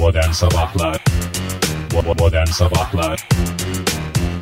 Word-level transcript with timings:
Modern 0.00 0.32
Sabahlar 0.32 1.04
Modern 2.18 2.46
Sabahlar 2.46 3.28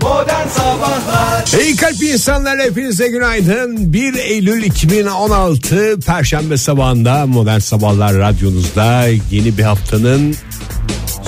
Modern 0.03 0.49
Sabahlar 0.49 1.63
İyi 1.63 1.77
kalp 1.77 2.03
insanlar 2.03 2.59
hepinize 2.61 3.09
günaydın. 3.09 3.93
1 3.93 4.15
Eylül 4.15 4.63
2016 4.63 6.01
Perşembe 6.07 6.57
sabahında 6.57 7.27
Modern 7.27 7.59
Sabahlar 7.59 8.15
radyonuzda 8.15 9.07
yeni 9.31 9.59
bir 9.59 9.63
haftanın 9.63 10.37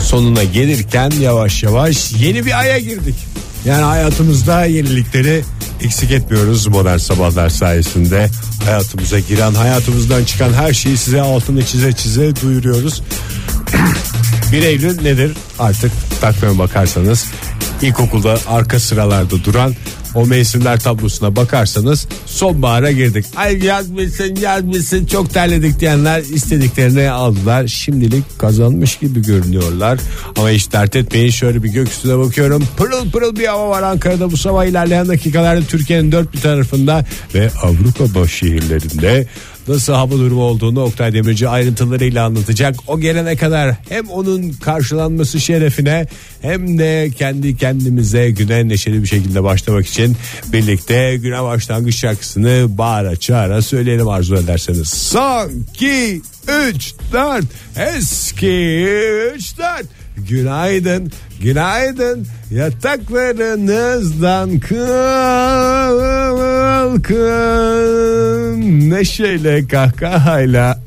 sonuna 0.00 0.44
gelirken 0.44 1.10
yavaş 1.20 1.62
yavaş 1.62 2.12
yeni 2.12 2.46
bir 2.46 2.58
aya 2.58 2.78
girdik. 2.78 3.14
Yani 3.64 3.82
hayatımızda 3.82 4.64
yenilikleri 4.64 5.44
eksik 5.84 6.10
etmiyoruz 6.10 6.66
modern 6.66 6.96
sabahlar 6.96 7.48
sayesinde. 7.48 8.30
Hayatımıza 8.64 9.18
giren, 9.18 9.54
hayatımızdan 9.54 10.24
çıkan 10.24 10.52
her 10.52 10.72
şeyi 10.72 10.96
size 10.96 11.20
altını 11.20 11.64
çize 11.64 11.92
çize 11.92 12.36
duyuruyoruz. 12.36 13.02
1 14.52 14.62
Eylül 14.62 15.02
nedir? 15.02 15.32
Artık 15.58 15.92
takvime 16.20 16.58
bakarsanız 16.58 17.26
ilkokulda 17.82 18.38
arka 18.48 18.80
sıralarda 18.80 19.44
duran 19.44 19.74
o 20.14 20.26
mevsimler 20.26 20.80
tablosuna 20.80 21.36
bakarsanız 21.36 22.08
sonbahara 22.26 22.90
girdik. 22.90 23.26
Ay 23.36 23.64
yaz 23.64 23.96
bitsin 23.96 24.36
yaz 24.36 24.72
bitsin 24.72 25.06
çok 25.06 25.34
terledik 25.34 25.80
diyenler 25.80 26.20
istediklerini 26.20 27.10
aldılar. 27.10 27.66
Şimdilik 27.66 28.38
kazanmış 28.38 28.96
gibi 28.96 29.22
görünüyorlar. 29.22 29.98
Ama 30.36 30.50
hiç 30.50 30.72
dert 30.72 30.96
etmeyin 30.96 31.30
şöyle 31.30 31.62
bir 31.62 31.68
gökyüzüne 31.68 32.18
bakıyorum. 32.18 32.68
Pırıl 32.76 33.10
pırıl 33.10 33.36
bir 33.36 33.46
hava 33.46 33.68
var 33.68 33.82
Ankara'da 33.82 34.30
bu 34.30 34.36
sabah 34.36 34.64
ilerleyen 34.64 35.08
dakikalarda 35.08 35.66
Türkiye'nin 35.66 36.12
dört 36.12 36.32
bir 36.32 36.40
tarafında 36.40 37.04
ve 37.34 37.50
Avrupa 37.62 38.20
baş 38.20 38.32
şehirlerinde 38.32 39.26
nasıl 39.68 39.92
hava 39.92 40.10
durumu 40.10 40.42
olduğunu 40.42 40.82
Oktay 40.82 41.12
Demirci 41.12 41.48
ayrıntılarıyla 41.48 42.24
anlatacak. 42.24 42.76
O 42.86 43.00
gelene 43.00 43.36
kadar 43.36 43.74
hem 43.88 44.08
onun 44.08 44.52
karşılanması 44.52 45.40
şerefine 45.40 46.06
hem 46.42 46.78
de 46.78 47.10
kendi 47.18 47.56
kendimize 47.56 48.30
güne 48.30 48.68
neşeli 48.68 49.02
bir 49.02 49.08
şekilde 49.08 49.42
başlamak 49.42 49.86
için 49.86 50.16
birlikte 50.52 51.16
güne 51.16 51.42
başlangıç 51.42 51.96
şarkısını 51.96 52.78
bağıra 52.78 53.16
çağıra 53.16 53.62
söyleyelim 53.62 54.08
arzu 54.08 54.36
ederseniz. 54.36 54.88
Son 54.88 55.50
2 55.74 56.22
3 56.68 56.94
4 57.12 57.44
eski 57.76 58.86
3 59.34 59.58
4 59.58 59.99
Günaydın, 60.28 61.12
günaydın. 61.40 62.26
Yataklarınızdan 62.50 64.60
kalkın. 64.60 64.80
Neşeyle 68.90 69.66
kahkahayla. 69.66 70.78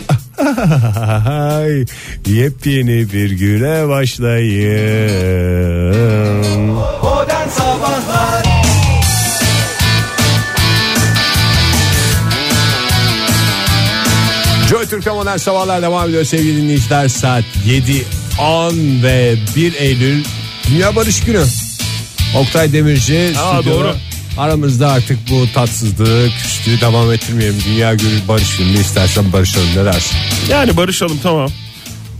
Ay, 1.28 1.86
yepyeni 2.28 3.14
bir 3.14 3.32
güne 3.32 3.88
başlayın. 3.88 4.74
Modern 7.02 7.50
Sabahlar 7.50 8.44
Joy 14.70 14.86
Türk'te 14.86 15.12
modern 15.12 15.38
sabahlar 15.38 15.82
devam 15.82 16.10
ediyor 16.10 16.24
sevgili 16.24 16.62
dinleyiciler. 16.62 17.08
Saat 17.08 17.44
7, 17.66 18.06
10 18.40 19.04
ve 19.04 19.36
1 19.56 19.74
Eylül 19.74 20.24
Dünya 20.70 20.96
Barış 20.96 21.24
Günü. 21.24 21.44
Oktay 22.36 22.74
Demirci 22.74 23.34
Aa, 23.40 23.66
doğru. 23.66 23.96
Aramızda 24.38 24.92
artık 24.92 25.20
bu 25.30 25.48
tatsızlığı, 25.54 26.30
küslüğü 26.42 26.82
devam 26.82 27.12
ettirmeyelim. 27.12 27.62
Dünya 27.68 27.94
Günü 27.94 28.28
Barış 28.28 28.58
Günü 28.58 28.80
istersen 28.80 29.34
barışalım 29.34 29.70
ne 29.76 29.86
dersin? 29.86 30.18
Yani 30.50 30.78
barışalım 30.78 31.20
tamam. 31.24 31.50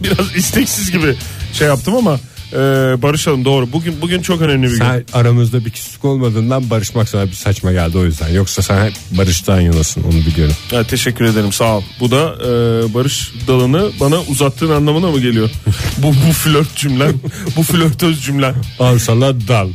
Biraz 0.04 0.36
isteksiz 0.36 0.92
gibi 0.92 1.16
şey 1.54 1.68
yaptım 1.68 1.96
ama 1.96 2.20
e, 2.54 2.58
barışalım 3.02 3.46
doğru. 3.46 3.72
Bugün 3.72 4.02
bugün 4.02 4.22
çok 4.22 4.42
önemli 4.42 4.64
bir 4.64 4.72
gün. 4.72 4.78
Sen 4.78 5.04
aramızda 5.14 5.66
bir 5.66 5.70
küslük 5.70 6.06
olmadığından 6.06 6.70
barışmak 6.70 7.10
sana 7.10 7.26
bir 7.26 7.32
saçma 7.32 7.72
geldi 7.72 7.98
o 7.98 8.06
yüzden. 8.06 8.30
Yoksa 8.30 8.62
sen 8.62 8.86
hep 8.86 8.94
barıştan 9.12 9.62
yanasın 9.62 10.04
onu 10.04 10.16
biliyorum. 10.26 10.56
Ha, 10.72 10.84
teşekkür 10.84 11.26
ederim 11.26 11.54
sağ 11.54 11.78
ol. 11.78 11.84
Bu 12.00 12.12
da 12.12 12.36
e, 12.46 12.50
barış 12.94 13.32
dalını 13.48 13.92
bana 14.00 14.22
uzattığın 14.22 14.70
anlamına 14.70 15.12
mı 15.12 15.20
geliyor? 15.20 15.50
bu 15.98 16.08
bu 16.08 16.34
flört 16.34 16.76
cümlen, 16.76 17.14
bu 17.58 17.64
flörtöz 17.64 18.24
cümlen. 18.24 18.56
Al 18.80 18.98
sana 19.00 19.48
dal. 19.48 19.70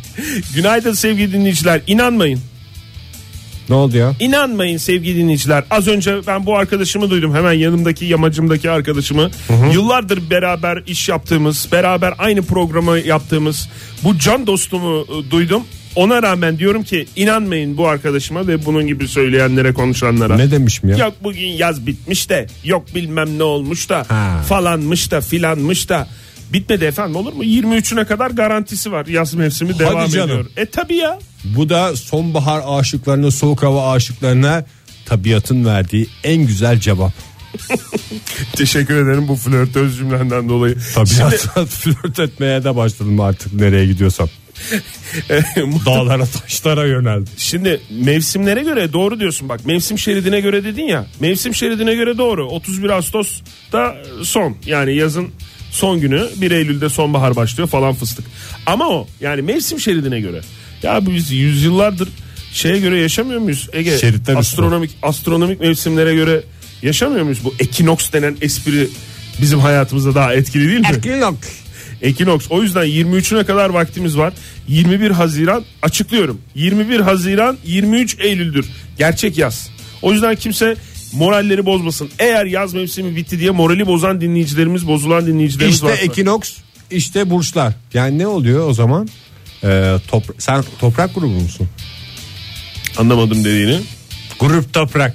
Günaydın 0.55 0.93
sevgili 0.93 1.33
dinleyiciler. 1.33 1.81
İnanmayın. 1.87 2.41
Ne 3.69 3.75
oldu 3.75 3.97
ya? 3.97 4.13
İnanmayın 4.21 4.77
sevgili 4.77 5.19
dinleyiciler. 5.19 5.65
Az 5.71 5.89
önce 5.89 6.27
ben 6.27 6.47
bu 6.47 6.57
arkadaşımı 6.57 7.11
duydum. 7.11 7.35
Hemen 7.35 7.53
yanımdaki 7.53 8.05
yamacımdaki 8.05 8.71
arkadaşımı. 8.71 9.31
Yıllardır 9.73 10.31
beraber 10.31 10.83
iş 10.87 11.09
yaptığımız, 11.09 11.69
beraber 11.73 12.15
aynı 12.19 12.43
programı 12.43 12.99
yaptığımız 12.99 13.69
bu 14.05 14.19
can 14.19 14.47
dostumu 14.47 15.05
e, 15.27 15.31
duydum. 15.31 15.63
Ona 15.97 16.23
rağmen 16.23 16.59
diyorum 16.59 16.83
ki 16.83 17.07
inanmayın 17.17 17.77
bu 17.77 17.89
arkadaşıma 17.89 18.47
ve 18.47 18.65
bunun 18.67 18.87
gibi 18.87 19.09
söyleyenlere 19.09 19.73
konuşanlara. 19.73 20.37
Ne 20.37 20.51
demişim 20.51 20.89
ya? 20.91 20.97
Yok 20.97 21.15
bugün 21.23 21.47
yaz 21.49 21.87
bitmiş 21.87 22.31
de 22.31 22.47
yok 22.65 22.95
bilmem 22.95 23.39
ne 23.39 23.43
olmuş 23.43 23.89
da 23.89 24.05
Ha. 24.09 24.43
falanmış 24.49 25.11
da 25.11 25.21
filanmış 25.21 25.89
da 25.89 26.09
bitmedi 26.53 26.85
efendim 26.85 27.17
olur 27.17 27.33
mu? 27.33 27.45
23'üne 27.45 28.05
kadar 28.05 28.31
garantisi 28.31 28.93
var 28.93 29.07
yaz 29.07 29.35
mevsimi 29.35 29.79
devam 29.79 30.09
canım. 30.09 30.31
ediyor. 30.31 30.47
E 30.57 30.67
tabi 30.67 30.95
ya. 30.95 31.19
Bu 31.45 31.69
da 31.69 31.97
sonbahar 31.97 32.63
aşıklarına, 32.67 33.31
soğuk 33.31 33.63
hava 33.63 33.93
aşıklarına 33.93 34.65
tabiatın 35.07 35.65
verdiği 35.65 36.07
en 36.25 36.47
güzel 36.47 36.81
cevap. 36.81 37.13
Teşekkür 38.57 38.97
ederim 38.97 39.29
bu 39.29 39.37
flörtöz 39.37 39.97
cümlenden 39.97 40.49
dolayı. 40.49 40.77
Tabiatla 40.95 41.67
flört 41.67 42.19
etmeye 42.19 42.65
de 42.65 42.77
başladım 42.77 43.21
artık 43.21 43.53
nereye 43.53 43.87
gidiyorsam. 43.87 44.29
Dağlara 45.87 46.27
taşlara 46.27 46.87
yöneldim. 46.87 47.33
Şimdi 47.37 47.81
mevsimlere 47.91 48.63
göre 48.63 48.93
doğru 48.93 49.21
diyorsun 49.21 49.49
bak 49.49 49.67
mevsim 49.67 49.99
şeridine 49.99 50.41
göre 50.41 50.65
dedin 50.65 50.83
ya 50.85 51.07
mevsim 51.21 51.55
şeridine 51.55 51.95
göre 51.95 52.19
doğru 52.19 52.47
31 52.47 52.91
Ağustos 52.91 53.41
da 53.73 53.97
son 54.23 54.57
yani 54.67 54.95
yazın 54.95 55.29
son 55.79 56.01
günü 56.01 56.29
1 56.37 56.51
Eylül'de 56.51 56.89
sonbahar 56.89 57.37
başlıyor 57.37 57.69
falan 57.69 57.95
fıstık 57.95 58.25
ama 58.67 58.89
o 58.89 59.09
yani 59.21 59.43
mevsim 59.43 59.81
şeridine 59.81 60.21
göre 60.21 60.41
ya 60.83 61.07
biz 61.07 61.31
yüzyıllardır 61.31 62.09
şeye 62.53 62.79
göre 62.79 62.99
yaşamıyor 62.99 63.41
muyuz 63.41 63.69
Ege 63.73 63.99
Şeritler 63.99 64.19
üstü. 64.19 64.35
astronomik 64.35 64.91
astronomik 65.03 65.61
mevsimlere 65.61 66.15
göre 66.15 66.43
yaşamıyor 66.83 67.23
muyuz 67.23 67.45
bu 67.45 67.55
ekinoks 67.59 68.13
denen 68.13 68.37
espri 68.41 68.89
bizim 69.41 69.59
hayatımızda 69.59 70.15
daha 70.15 70.35
etkili 70.35 70.69
değil 70.69 70.81
mi? 70.81 70.87
Ekinoks. 72.03 72.47
O 72.51 72.63
yüzden 72.63 72.87
23'üne 72.87 73.45
kadar 73.45 73.71
vaktimiz 73.71 74.19
var. 74.19 74.33
21 74.69 75.11
Haziran 75.11 75.65
açıklıyorum. 75.83 76.41
21 76.55 77.01
Haziran 77.01 77.59
23 77.65 78.17
Eylül'dür. 78.21 78.67
Gerçek 78.99 79.39
yaz. 79.39 79.71
O 80.03 80.13
yüzden 80.13 80.37
kimse 80.37 80.77
moralleri 81.13 81.67
bozmasın. 81.67 82.11
Eğer 82.19 82.47
yaz 82.47 82.75
mevsimi 82.75 83.17
bitti 83.17 83.41
diye 83.41 83.51
morali 83.51 83.87
bozan 83.87 84.21
dinleyicilerimiz, 84.21 84.87
bozulan 84.87 85.27
dinleyicilerimiz 85.27 85.75
İşte 85.75 85.87
varsa. 85.87 86.03
ekinoks, 86.03 86.53
işte 86.91 87.31
burçlar. 87.31 87.73
Yani 87.95 88.19
ne 88.19 88.27
oluyor 88.27 88.69
o 88.69 88.75
zaman? 88.75 89.09
Ee, 89.65 89.67
topra- 90.11 90.35
sen 90.39 90.65
toprak 90.81 91.15
grubu 91.15 91.35
musun? 91.41 91.69
Anlamadım 92.99 93.45
dediğini. 93.45 93.81
Grup 94.41 94.73
toprak. 94.75 95.15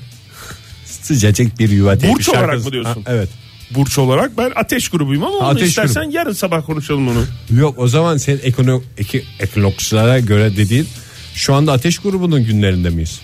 Sıcacık 0.85 1.59
bir 1.59 1.69
yuva 1.69 1.99
diye 1.99 2.11
Burç 2.11 2.19
bir 2.19 2.23
şarkı- 2.33 2.39
olarak 2.39 2.65
mı 2.65 2.71
diyorsun? 2.71 3.03
Ha, 3.05 3.11
evet. 3.13 3.29
Burç 3.71 3.97
olarak 3.97 4.37
ben 4.37 4.51
ateş 4.55 4.89
grubuyum 4.89 5.23
ama 5.23 5.37
onu 5.37 5.47
Ateş 5.47 5.69
istersen 5.69 6.03
yarın 6.11 6.33
sabah 6.33 6.65
konuşalım 6.65 7.07
onu. 7.07 7.23
Yok 7.59 7.79
o 7.79 7.87
zaman 7.87 8.17
senin 8.17 8.39
ekono, 8.43 8.81
eki, 8.97 9.23
ekinokslara 9.39 10.19
göre 10.19 10.57
dediğin 10.57 10.87
şu 11.33 11.53
anda 11.53 11.71
ateş 11.73 11.97
grubunun 11.99 12.45
günlerinde 12.45 12.89
miyiz? 12.89 13.19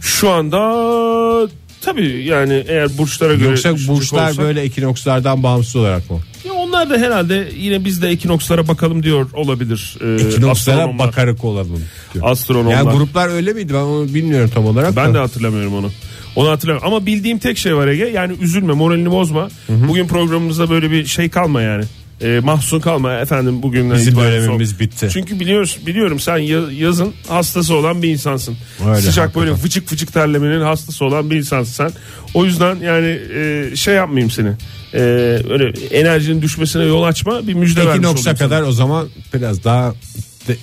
Şu 0.00 0.30
anda 0.30 0.58
tabii 1.82 2.24
yani 2.24 2.64
eğer 2.68 2.98
burçlara 2.98 3.34
göre 3.34 3.48
Yoksa 3.48 3.72
burçlar 3.88 4.30
olsak- 4.30 4.44
böyle 4.44 4.60
ekinokslardan 4.60 5.42
bağımsız 5.42 5.76
olarak 5.76 6.10
mı? 6.10 6.18
Ya 6.46 6.52
onlar 6.52 6.90
da 6.90 6.96
herhalde 6.98 7.48
yine 7.58 7.84
biz 7.84 8.02
de 8.02 8.08
ekinokslara 8.08 8.68
bakalım 8.68 9.02
diyor 9.02 9.26
olabilir. 9.34 9.96
Ee, 10.00 10.14
Ekinokslara 10.26 10.76
astronomlar. 10.76 11.08
bakarak 11.08 11.44
olalım. 11.44 11.84
diyor. 12.14 12.24
Astronomlar. 12.30 12.72
Yani 12.72 12.90
gruplar 12.96 13.28
öyle 13.28 13.52
miydi 13.52 13.74
ben 13.74 13.78
onu 13.78 14.14
bilmiyorum 14.14 14.50
tam 14.54 14.66
olarak. 14.66 14.96
Ben 14.96 15.10
da. 15.10 15.14
de 15.14 15.18
hatırlamıyorum 15.18 15.74
onu. 15.74 15.90
Onu 16.36 16.50
hatırlamıyorum. 16.50 16.94
Ama 16.94 17.06
bildiğim 17.06 17.38
tek 17.38 17.58
şey 17.58 17.76
var 17.76 17.88
Ege. 17.88 18.04
Yani 18.04 18.32
üzülme 18.40 18.72
moralini 18.72 19.10
bozma. 19.10 19.48
Bugün 19.68 20.06
programımızda 20.06 20.70
böyle 20.70 20.90
bir 20.90 21.06
şey 21.06 21.28
kalma 21.28 21.62
yani. 21.62 21.84
Ee, 22.22 22.40
mahzun 22.44 22.80
kalma 22.80 23.14
efendim 23.14 23.62
bugünden 23.62 23.96
Bizim 23.96 24.08
itibaren 24.12 24.32
dönemimiz 24.42 24.80
bitti. 24.80 25.08
Çünkü 25.12 25.40
biliyorsun 25.40 25.86
biliyorum 25.86 26.20
sen 26.20 26.36
ya- 26.38 26.70
yazın 26.78 27.12
hastası 27.28 27.74
olan 27.74 28.02
bir 28.02 28.08
insansın. 28.08 28.56
Öyle, 28.88 29.00
Sıcak 29.00 29.34
böyle 29.36 29.50
hakikaten. 29.50 29.64
vıcık 29.66 29.92
vıcık 29.92 30.12
terlemenin 30.12 30.60
hastası 30.60 31.04
olan 31.04 31.30
bir 31.30 31.36
insansın 31.36 31.72
sen. 31.72 31.90
O 32.34 32.44
yüzden 32.44 32.76
yani 32.76 33.18
e, 33.34 33.76
şey 33.76 33.94
yapmayayım 33.94 34.30
seni. 34.30 34.48
E, 34.94 34.98
öyle 35.50 35.68
enerjinin 35.90 36.42
düşmesine 36.42 36.82
yol 36.84 37.02
açma 37.02 37.46
bir 37.46 37.54
müjde 37.54 37.86
vermiş 37.86 38.06
olayım 38.06 38.18
sana. 38.22 38.34
kadar 38.36 38.62
o 38.62 38.72
zaman 38.72 39.08
biraz 39.34 39.64
daha 39.64 39.94
de- 40.48 40.56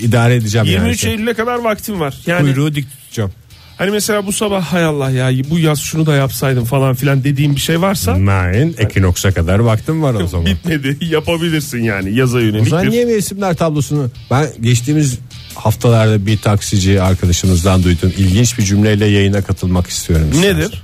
idare 0.00 0.34
edeceğim 0.34 0.66
23 0.66 1.04
yani. 1.04 1.12
Eylül'e 1.12 1.34
kadar 1.34 1.58
vaktim 1.58 2.00
var. 2.00 2.14
Yani 2.26 2.40
Kuyruğu 2.42 2.74
dik 2.74 2.86
tutacağım. 2.90 3.32
Hani 3.78 3.90
mesela 3.90 4.26
bu 4.26 4.32
sabah 4.32 4.62
hay 4.64 4.84
Allah 4.84 5.10
ya 5.10 5.44
bu 5.50 5.58
yaz 5.58 5.78
şunu 5.80 6.06
da 6.06 6.14
yapsaydım 6.14 6.64
falan 6.64 6.94
filan 6.94 7.24
dediğim 7.24 7.56
bir 7.56 7.60
şey 7.60 7.80
varsa 7.82 8.16
Nein, 8.18 8.74
Ekinoks'a 8.78 9.32
kadar 9.32 9.58
vaktim 9.58 10.02
var 10.02 10.14
o 10.14 10.26
zaman. 10.26 10.46
bitmedi 10.46 10.96
yapabilirsin 11.04 11.82
yani 11.82 12.14
yaza 12.14 12.40
yönelik. 12.40 12.66
O 12.66 12.70
zaman 12.70 12.84
bir- 12.86 12.90
niye 12.90 13.04
mevsimler 13.04 13.54
tablosunu 13.56 14.10
ben 14.30 14.48
geçtiğimiz 14.60 15.18
haftalarda 15.54 16.26
bir 16.26 16.38
taksici 16.38 17.02
arkadaşımızdan 17.02 17.82
duydum. 17.82 18.12
İlginç 18.18 18.58
bir 18.58 18.64
cümleyle 18.64 19.06
yayına 19.06 19.42
katılmak 19.42 19.86
istiyorum. 19.86 20.30
istersen. 20.32 20.58
Nedir? 20.58 20.82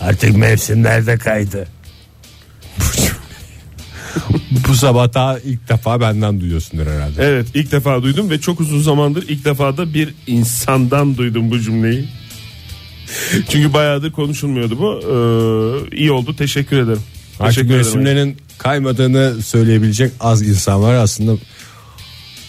Artık 0.00 0.36
mevsimler 0.36 1.06
de 1.06 1.18
kaydı. 1.18 1.66
Bu 4.68 4.74
sabah 4.74 5.14
daha 5.14 5.38
ilk 5.38 5.68
defa 5.68 6.00
benden 6.00 6.40
duyuyorsundur 6.40 6.86
herhalde. 6.86 7.24
Evet 7.24 7.46
ilk 7.54 7.72
defa 7.72 8.02
duydum 8.02 8.30
ve 8.30 8.40
çok 8.40 8.60
uzun 8.60 8.80
zamandır 8.80 9.28
ilk 9.28 9.44
defa 9.44 9.76
da 9.76 9.94
bir 9.94 10.14
insandan 10.26 11.16
duydum 11.16 11.50
bu 11.50 11.60
cümleyi. 11.60 12.08
Çünkü 13.48 13.72
bayağıdır 13.72 14.12
konuşulmuyordu 14.12 14.78
bu. 14.78 15.00
Ee, 15.02 15.96
iyi 15.96 16.12
oldu 16.12 16.36
teşekkür 16.36 16.76
ederim. 16.78 17.02
Artık 17.40 17.54
teşekkür 17.54 17.66
ederim. 17.68 17.76
mevsimlerin 17.84 18.36
kaymadığını 18.58 19.42
söyleyebilecek 19.42 20.12
az 20.20 20.42
insan 20.42 20.82
var 20.82 20.94
aslında. 20.94 21.32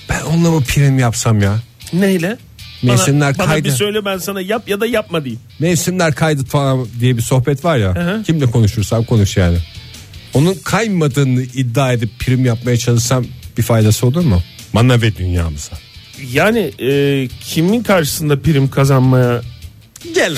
Ben 0.09 0.21
onunla 0.21 0.51
mı 0.51 0.63
prim 0.63 0.99
yapsam 0.99 1.41
ya? 1.41 1.59
Neyle? 1.93 2.37
Mevsimler 2.83 3.37
bana, 3.37 3.47
kaydı. 3.47 3.65
Bana 3.65 3.73
bir 3.73 3.77
söyle 3.77 4.05
ben 4.05 4.17
sana 4.17 4.41
yap 4.41 4.69
ya 4.69 4.79
da 4.79 4.85
yapma 4.85 5.23
diyeyim. 5.23 5.41
Mevsimler 5.59 6.15
kaydı 6.15 6.45
falan 6.45 6.87
diye 6.99 7.17
bir 7.17 7.21
sohbet 7.21 7.65
var 7.65 7.77
ya. 7.77 7.95
hı. 7.95 8.23
Kimle 8.23 8.45
konuşursam 8.45 9.03
konuş 9.03 9.37
yani. 9.37 9.57
Onun 10.33 10.53
kaymadığını 10.63 11.41
iddia 11.41 11.93
edip 11.93 12.09
prim 12.19 12.45
yapmaya 12.45 12.77
çalışsam 12.77 13.25
bir 13.57 13.63
faydası 13.63 14.07
olur 14.07 14.23
mu? 14.25 14.41
Bana 14.75 15.01
ve 15.01 15.15
dünyamıza. 15.17 15.71
Yani 16.33 16.71
e, 16.81 17.27
kimin 17.43 17.83
karşısında 17.83 18.41
prim 18.41 18.69
kazanmaya 18.69 19.41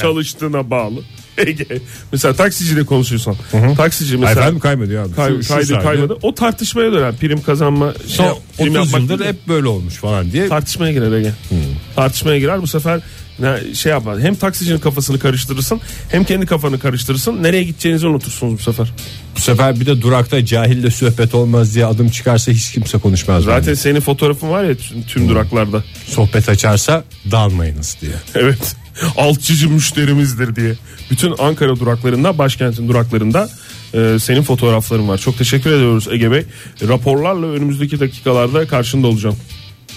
çalıştığına 0.01 0.69
bağlı. 0.69 0.99
Mesela 2.11 2.33
taksiciyle 2.33 2.83
konuşuyorsan. 2.85 3.35
Taksici 3.77 4.17
mesela 4.17 4.41
Efendim 4.41 4.59
kaymadı 4.59 4.93
ya. 4.93 5.05
kay, 5.15 5.31
Şu- 5.31 5.43
şu 5.43 5.49
kaydı 5.49 5.65
sayede 5.65 5.83
kaymadı. 5.83 6.17
O 6.21 6.35
tartışmaya 6.35 6.91
döner. 6.91 7.15
Prim 7.17 7.41
kazanma 7.41 7.93
şey, 7.93 8.07
Son 8.07 8.37
prim 8.57 8.75
30 8.75 8.75
yapmak 8.93 9.01
yıldır 9.11 9.25
hep 9.25 9.47
böyle 9.47 9.67
olmuş 9.67 9.93
falan 9.93 10.31
diye. 10.31 10.49
tartışmaya 10.49 10.91
girer 10.93 11.11
Ege. 11.11 11.33
Tartışmaya 11.95 12.39
girer 12.39 12.61
bu 12.61 12.67
sefer 12.67 13.01
ne- 13.39 13.75
şey 13.75 13.91
yapar. 13.91 14.19
Hem 14.19 14.35
taksicinin 14.35 14.79
kafasını 14.79 15.19
karıştırırsın 15.19 15.81
hem 16.09 16.23
kendi 16.23 16.45
kafanı 16.45 16.79
karıştırırsın. 16.79 17.43
Nereye 17.43 17.63
gideceğinizi 17.63 18.07
unutursunuz 18.07 18.53
bu 18.53 18.63
sefer. 18.63 18.91
Bu 19.35 19.41
sefer 19.41 19.79
bir 19.79 19.85
de 19.85 20.01
durakta 20.01 20.45
cahille 20.45 20.91
sohbet 20.91 21.35
olmaz 21.35 21.75
diye 21.75 21.85
adım 21.85 22.09
çıkarsa 22.09 22.51
hiç 22.51 22.71
kimse 22.71 22.97
konuşmaz. 22.97 23.43
Zaten 23.43 23.59
bence. 23.61 23.75
senin 23.75 23.99
fotoğrafın 23.99 24.49
var 24.49 24.63
ya 24.63 24.75
tüm, 24.75 25.03
tüm 25.03 25.29
duraklarda. 25.29 25.83
sohbet 26.07 26.49
açarsa 26.49 27.03
dalmayınız 27.31 27.97
diye. 28.01 28.11
Evet. 28.35 28.75
Altçıcı 29.17 29.69
müşterimizdir 29.69 30.55
diye. 30.55 30.73
Bütün 31.11 31.33
Ankara 31.39 31.79
duraklarında, 31.79 32.37
başkentin 32.37 32.87
duraklarında 32.87 33.49
e, 33.93 34.17
senin 34.19 34.41
fotoğrafların 34.41 35.07
var. 35.07 35.17
Çok 35.17 35.37
teşekkür 35.37 35.71
ediyoruz 35.71 36.07
Ege 36.11 36.31
Bey. 36.31 36.43
Raporlarla 36.87 37.45
önümüzdeki 37.45 37.99
dakikalarda 37.99 38.67
karşında 38.67 39.07
olacağım. 39.07 39.35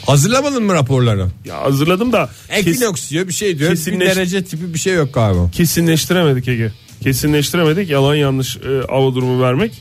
Hazırlamadın 0.07 0.63
mı 0.63 0.75
raporları? 0.75 1.27
Ya 1.45 1.63
hazırladım 1.63 2.13
da 2.13 2.29
Ekinoks 2.49 3.11
diyor 3.11 3.29
bir 3.29 3.33
şey 3.33 3.59
diyor. 3.59 3.71
Kesinleş- 3.71 4.01
Bir 4.11 4.17
derece 4.17 4.45
tipi 4.45 4.75
bir 4.75 4.79
şey 4.79 4.95
yok 4.95 5.15
galiba. 5.15 5.51
kesinleştiremedik 5.51 6.49
Ege. 6.49 6.73
Kesinleştiremedik. 7.03 7.91
Yalan 7.91 8.15
yanlış 8.15 8.57
e, 8.57 8.61
hava 8.89 9.15
durumu 9.15 9.43
vermek 9.43 9.73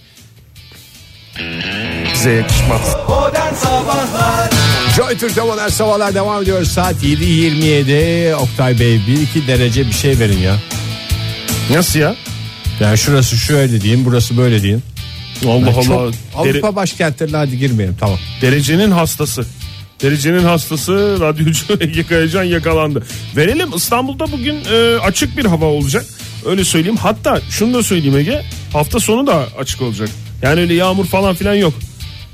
bize 2.14 2.31
yakışmaz. 2.31 2.96
Modern 3.10 3.54
Sabahlar 3.54 4.50
Joy 4.98 5.18
Türk'te 5.18 5.42
modern 5.42 5.68
sabahlar 5.70 6.16
devam 6.16 6.44
ediyor. 6.44 6.64
Saat 6.66 7.04
7.27. 7.04 8.36
Oktay 8.36 8.80
Bey 8.80 8.96
1-2 8.96 9.48
derece 9.48 9.88
bir 9.88 9.92
şey 9.92 10.20
verin 10.20 10.38
ya. 10.40 10.56
Nasıl 11.72 12.00
ya? 12.00 12.16
Yani 12.80 12.98
şurası 12.98 13.38
şöyle 13.38 13.81
deyin 13.81 14.06
burası 14.06 14.38
böyle 14.38 14.64
deyin. 14.64 14.84
Allah 15.46 15.52
Yani 15.52 15.70
Allah. 15.72 15.84
çok- 15.84 16.14
Avrupa 16.36 16.68
Dere- 16.68 16.75
başkentlerine 16.75 17.38
hadi 17.38 17.58
girmeyelim 17.58 17.96
tamam. 18.00 18.18
derecenin 18.42 18.92
hastası. 18.92 19.46
Derecenin 20.03 20.44
hastası 20.44 21.17
radyocu 21.19 21.65
Ege 21.79 22.03
Kayacan 22.03 22.44
yakalandı. 22.44 23.03
Verelim 23.35 23.69
İstanbul'da 23.75 24.31
bugün 24.31 24.55
e, 24.71 24.97
açık 25.00 25.38
bir 25.38 25.45
hava 25.45 25.65
olacak. 25.65 26.05
Öyle 26.45 26.63
söyleyeyim. 26.63 26.97
Hatta 26.97 27.41
şunu 27.50 27.73
da 27.73 27.83
söyleyeyim 27.83 28.17
Ege. 28.17 28.41
Hafta 28.73 29.00
sonu 29.00 29.27
da 29.27 29.45
açık 29.59 29.81
olacak. 29.81 30.09
Yani 30.41 30.61
öyle 30.61 30.73
yağmur 30.73 31.05
falan 31.05 31.35
filan 31.35 31.53
yok. 31.53 31.73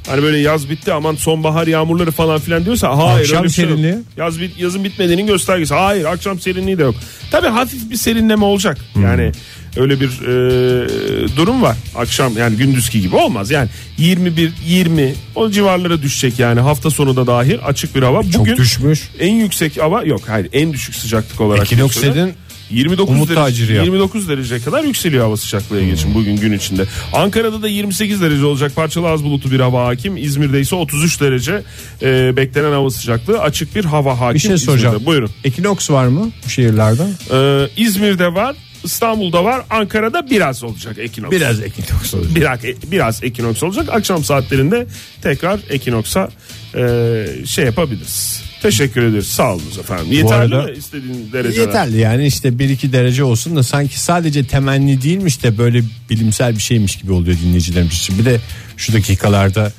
Hani 0.07 0.23
böyle 0.23 0.37
yaz 0.37 0.69
bitti 0.69 0.93
aman 0.93 1.15
sonbahar 1.15 1.67
yağmurları 1.67 2.11
falan 2.11 2.39
filan 2.39 2.65
diyorsa 2.65 2.97
hayır 2.97 3.19
Akşam 3.21 3.37
öyle 3.37 3.47
bir 3.47 3.53
şey 3.53 3.65
yok. 3.65 3.71
serinliği? 3.73 3.95
Yaz 4.17 4.39
bit, 4.41 4.59
yazın 4.59 4.83
bitmediğinin 4.83 5.27
göstergesi. 5.27 5.73
Hayır 5.73 6.05
akşam 6.05 6.39
serinliği 6.39 6.77
de 6.77 6.83
yok. 6.83 6.95
Tabii 7.31 7.47
hafif 7.47 7.89
bir 7.89 7.95
serinleme 7.95 8.45
olacak. 8.45 8.77
Hmm. 8.93 9.03
Yani 9.03 9.31
öyle 9.77 9.99
bir 9.99 10.07
e, 10.07 11.37
durum 11.37 11.61
var. 11.61 11.77
Akşam 11.95 12.37
yani 12.37 12.57
gündüzki 12.57 13.01
gibi 13.01 13.15
olmaz. 13.15 13.51
Yani 13.51 13.69
21 13.97 14.51
20 14.67 15.13
o 15.35 15.49
civarlara 15.51 16.01
düşecek 16.01 16.39
yani 16.39 16.59
hafta 16.59 16.89
sonu 16.89 17.15
da 17.15 17.27
dahil 17.27 17.57
açık 17.65 17.95
bir 17.95 18.03
hava. 18.03 18.23
Çok 18.23 18.41
Bugün 18.41 18.57
düşmüş. 18.57 19.09
en 19.19 19.33
yüksek 19.35 19.81
hava 19.81 20.03
yok 20.03 20.21
hayır 20.27 20.49
en 20.53 20.73
düşük 20.73 20.95
sıcaklık 20.95 21.41
olarak. 21.41 21.63
Ekinoks 21.63 22.01
dedin, 22.01 22.33
29 22.69 23.15
umut 23.15 23.29
derece, 23.29 23.41
taciri 23.41 23.73
yap. 23.73 23.85
29 23.85 24.29
dereceye 24.29 24.61
kadar 24.61 24.83
yükseliyor 24.83 25.23
hava 25.25 25.37
sıcaklığı 25.37 25.83
geçin 25.83 26.13
bugün 26.15 26.35
gün 26.37 26.53
içinde. 26.53 26.85
Ankara'da 27.13 27.61
da 27.61 27.67
28 27.67 28.21
derece 28.21 28.45
olacak 28.45 28.75
parçalı 28.75 29.09
az 29.09 29.23
bulutlu 29.23 29.51
bir 29.51 29.59
hava 29.59 29.85
hakim. 29.87 30.17
İzmir'de 30.17 30.59
ise 30.59 30.75
33 30.75 31.21
derece 31.21 31.63
e, 32.01 32.37
beklenen 32.37 32.71
hava 32.71 32.89
sıcaklığı 32.89 33.39
açık 33.41 33.75
bir 33.75 33.85
hava 33.85 34.19
hakim. 34.19 34.33
Bir 34.35 34.39
şey 34.39 34.53
İzmir'de. 34.55 34.65
soracağım. 34.71 35.05
Buyurun. 35.05 35.29
Ekinoks 35.43 35.89
var 35.91 36.07
mı 36.07 36.29
bu 36.45 36.49
şehirlerde? 36.49 37.03
Ee, 37.31 37.69
İzmir'de 37.83 38.33
var, 38.33 38.55
İstanbul'da 38.83 39.43
var, 39.43 39.61
Ankara'da 39.69 40.29
biraz 40.29 40.63
olacak 40.63 40.97
ekinoks. 40.97 41.35
Biraz 41.35 41.61
ekinoks 41.61 42.13
olacak. 42.13 42.35
biraz, 42.35 42.59
biraz 42.91 43.23
ekinoks 43.23 43.63
olacak. 43.63 43.89
Akşam 43.91 44.23
saatlerinde 44.23 44.87
tekrar 45.21 45.59
ekinoksa 45.69 46.29
e, 46.75 47.25
şey 47.45 47.65
yapabiliriz. 47.65 48.48
Teşekkür 48.61 49.01
ederiz. 49.03 49.27
Sağ 49.27 49.53
olun 49.53 49.63
efendim. 49.79 50.11
Yeterli 50.11 50.55
arada- 50.55 50.71
mi 50.71 50.77
istediğin 50.77 51.29
dereceler? 51.33 51.61
Yeterli 51.67 51.99
yani 51.99 52.27
işte 52.27 52.49
1-2 52.59 52.91
derece 52.93 53.23
olsun 53.23 53.55
da 53.55 53.63
sanki 53.63 53.99
sadece 54.01 54.43
temenni 54.43 55.01
değilmiş 55.01 55.43
de 55.43 55.57
böyle 55.57 55.83
bilimsel 56.09 56.55
bir 56.55 56.61
şeymiş 56.61 56.95
gibi 56.95 57.11
oluyor 57.11 57.37
dinleyicilerimiz 57.43 57.93
için. 57.93 58.19
Bir 58.19 58.25
de 58.25 58.39
şu 58.77 58.93
dakikalarda 58.93 59.71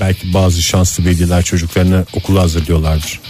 belki 0.00 0.34
bazı 0.34 0.62
şanslı 0.62 1.04
veliler 1.04 1.42
çocuklarını 1.42 2.04
okula 2.12 2.42
hazırlıyorlardır. 2.42 3.20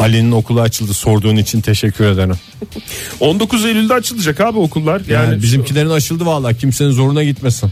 Ali'nin 0.00 0.32
okulu 0.32 0.60
açıldı 0.60 0.94
sorduğun 0.94 1.36
için 1.36 1.60
teşekkür 1.60 2.04
ederim. 2.04 2.34
19 3.20 3.64
Eylül'de 3.64 3.94
açılacak 3.94 4.40
abi 4.40 4.58
okullar. 4.58 5.02
Yani, 5.08 5.30
Yani 5.30 5.42
bizimkilerin 5.42 5.90
açıldı 5.90 6.26
vallahi 6.26 6.58
kimsenin 6.58 6.90
zoruna 6.90 7.24
gitmesin. 7.24 7.70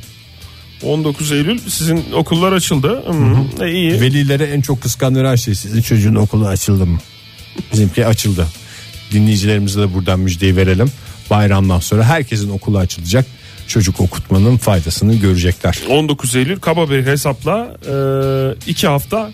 19 0.83 1.33
Eylül 1.33 1.59
sizin 1.69 2.05
okullar 2.13 2.53
açıldı. 2.53 3.03
Hı, 3.07 3.65
E, 3.65 3.73
iyi. 3.73 4.01
Velilere 4.01 4.45
en 4.45 4.61
çok 4.61 4.83
kıskandıran 4.83 5.37
şey 5.37 5.55
sizin 5.55 5.83
çocuğun 5.83 6.15
okulu 6.15 6.47
açıldı 6.47 6.87
mı? 6.87 6.99
Bizimki 7.73 8.07
açıldı. 8.07 8.47
Dinleyicilerimize 9.13 9.81
de 9.81 9.95
buradan 9.95 10.21
müjdeyi 10.21 10.57
verelim. 10.57 10.93
Bayramdan 11.31 11.81
sonra 11.81 12.05
herkesin 12.05 12.51
okulu 12.51 12.79
açılacak. 12.79 13.27
Çocuk 13.67 14.01
okutmanın 14.01 14.57
faydasını 14.57 15.15
görecekler. 15.15 15.79
19 15.91 16.37
Eylül 16.37 16.59
kaba 16.61 16.91
bir 16.91 17.07
hesapla 17.07 17.77
e, 17.87 17.95
iki 18.71 18.87
hafta 18.87 19.31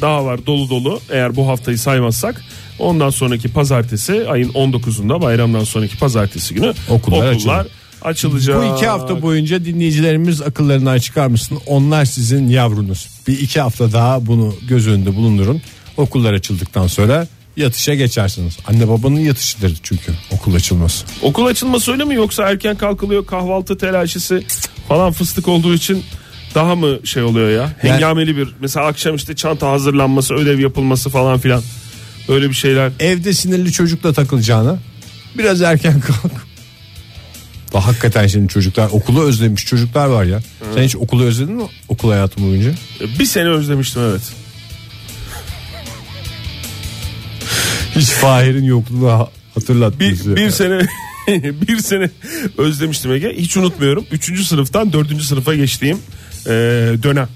daha 0.00 0.24
var 0.24 0.46
dolu 0.46 0.70
dolu 0.70 1.00
eğer 1.10 1.36
bu 1.36 1.48
haftayı 1.48 1.78
saymazsak 1.78 2.42
ondan 2.78 3.10
sonraki 3.10 3.48
pazartesi 3.48 4.26
ayın 4.28 4.48
19'unda 4.52 5.22
bayramdan 5.22 5.64
sonraki 5.64 5.98
pazartesi 5.98 6.54
günü 6.54 6.72
Okullar 6.88 7.16
okullar, 7.18 7.34
açılır. 7.34 7.66
Açılacak. 8.02 8.62
Bu 8.62 8.76
iki 8.76 8.86
hafta 8.86 9.22
boyunca 9.22 9.64
dinleyicilerimiz 9.64 10.42
akıllarından 10.42 10.98
çıkarmışsın. 10.98 11.58
Onlar 11.66 12.04
sizin 12.04 12.48
yavrunuz. 12.48 13.08
Bir 13.28 13.38
iki 13.38 13.60
hafta 13.60 13.92
daha 13.92 14.26
bunu 14.26 14.54
göz 14.68 14.88
önünde 14.88 15.16
bulundurun. 15.16 15.62
Okullar 15.96 16.32
açıldıktan 16.32 16.86
sonra 16.86 17.26
yatışa 17.56 17.94
geçersiniz. 17.94 18.58
Anne 18.66 18.88
babanın 18.88 19.20
yatışıdır 19.20 19.78
çünkü 19.82 20.12
okul 20.32 20.54
açılması. 20.54 21.06
Okul 21.22 21.46
açılması 21.46 21.92
öyle 21.92 22.04
mi 22.04 22.14
yoksa 22.14 22.50
erken 22.50 22.76
kalkılıyor 22.76 23.26
kahvaltı 23.26 23.78
telaşesi 23.78 24.46
falan 24.88 25.12
fıstık 25.12 25.48
olduğu 25.48 25.74
için 25.74 26.04
daha 26.54 26.74
mı 26.74 26.98
şey 27.04 27.22
oluyor 27.22 27.50
ya? 27.50 27.72
Hengameli 27.78 28.36
bir 28.36 28.48
mesela 28.60 28.86
akşam 28.86 29.16
işte 29.16 29.36
çanta 29.36 29.70
hazırlanması 29.70 30.34
ödev 30.34 30.58
yapılması 30.58 31.10
falan 31.10 31.38
filan 31.38 31.62
öyle 32.28 32.48
bir 32.48 32.54
şeyler. 32.54 32.92
Evde 33.00 33.32
sinirli 33.32 33.72
çocukla 33.72 34.12
takılacağına 34.12 34.78
biraz 35.38 35.62
erken 35.62 36.00
kalk. 36.00 36.49
Bak 37.74 37.82
hakikaten 37.82 38.26
şimdi 38.26 38.48
çocuklar 38.48 38.88
okulu 38.92 39.22
özlemiş 39.22 39.66
çocuklar 39.66 40.06
var 40.06 40.24
ya. 40.24 40.40
Sen 40.74 40.82
hiç 40.82 40.96
okulu 40.96 41.24
özledin 41.24 41.54
mi 41.54 41.62
okul 41.88 42.10
hayatı 42.10 42.42
boyunca? 42.42 42.70
Bir 43.18 43.24
sene 43.26 43.48
özlemiştim 43.48 44.02
evet. 44.02 44.20
Hiç 47.96 48.08
Fahir'in 48.08 48.64
yokluğunu 48.64 49.08
ha- 49.10 49.28
hatırlat 49.54 50.00
Bir, 50.00 50.36
bir 50.36 50.50
sene 50.50 50.80
bir 51.68 51.78
sene 51.78 52.10
özlemiştim 52.58 53.12
Ege. 53.12 53.32
Hiç 53.36 53.56
unutmuyorum. 53.56 54.06
Üçüncü 54.12 54.44
sınıftan 54.44 54.92
dördüncü 54.92 55.24
sınıfa 55.24 55.54
geçtiğim 55.54 55.98
e, 56.46 56.50
dönem. 57.02 57.28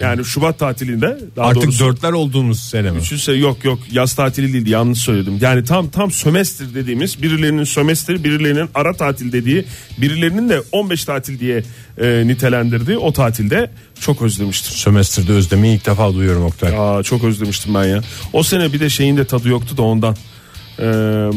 Yani 0.00 0.24
Şubat 0.24 0.58
tatilinde 0.58 1.18
daha 1.36 1.46
Artık 1.46 1.62
doğrusu 1.62 1.84
dörtler 1.84 2.12
olduğumuz 2.12 2.60
sene 2.60 2.90
mi? 2.90 2.98
Üçüncü 2.98 3.22
sene 3.22 3.36
yok 3.36 3.64
yok 3.64 3.78
yaz 3.92 4.14
tatili 4.14 4.52
değildi 4.52 4.70
yanlış 4.70 4.98
söyledim. 4.98 5.38
Yani 5.40 5.64
tam 5.64 5.88
tam 5.88 6.10
sömestr 6.10 6.74
dediğimiz 6.74 7.22
birilerinin 7.22 7.64
sömestr 7.64 8.24
birilerinin 8.24 8.68
ara 8.74 8.92
tatil 8.92 9.32
dediği 9.32 9.64
birilerinin 9.98 10.48
de 10.48 10.62
15 10.72 11.04
tatil 11.04 11.40
diye 11.40 11.62
e, 11.98 12.22
nitelendirdiği 12.26 12.98
o 12.98 13.12
tatilde 13.12 13.70
çok 14.00 14.22
özlemiştim. 14.22 14.72
Sömestrde 14.72 15.32
özlemeyi 15.32 15.76
ilk 15.76 15.86
defa 15.86 16.14
duyuyorum 16.14 16.44
Oktay. 16.44 16.74
Aa, 16.78 17.02
çok 17.02 17.24
özlemiştim 17.24 17.74
ben 17.74 17.84
ya. 17.84 18.00
O 18.32 18.42
sene 18.42 18.72
bir 18.72 18.80
de 18.80 18.90
şeyin 18.90 19.16
de 19.16 19.24
tadı 19.24 19.48
yoktu 19.48 19.76
da 19.76 19.82
ondan. 19.82 20.16
Ee, 20.80 21.30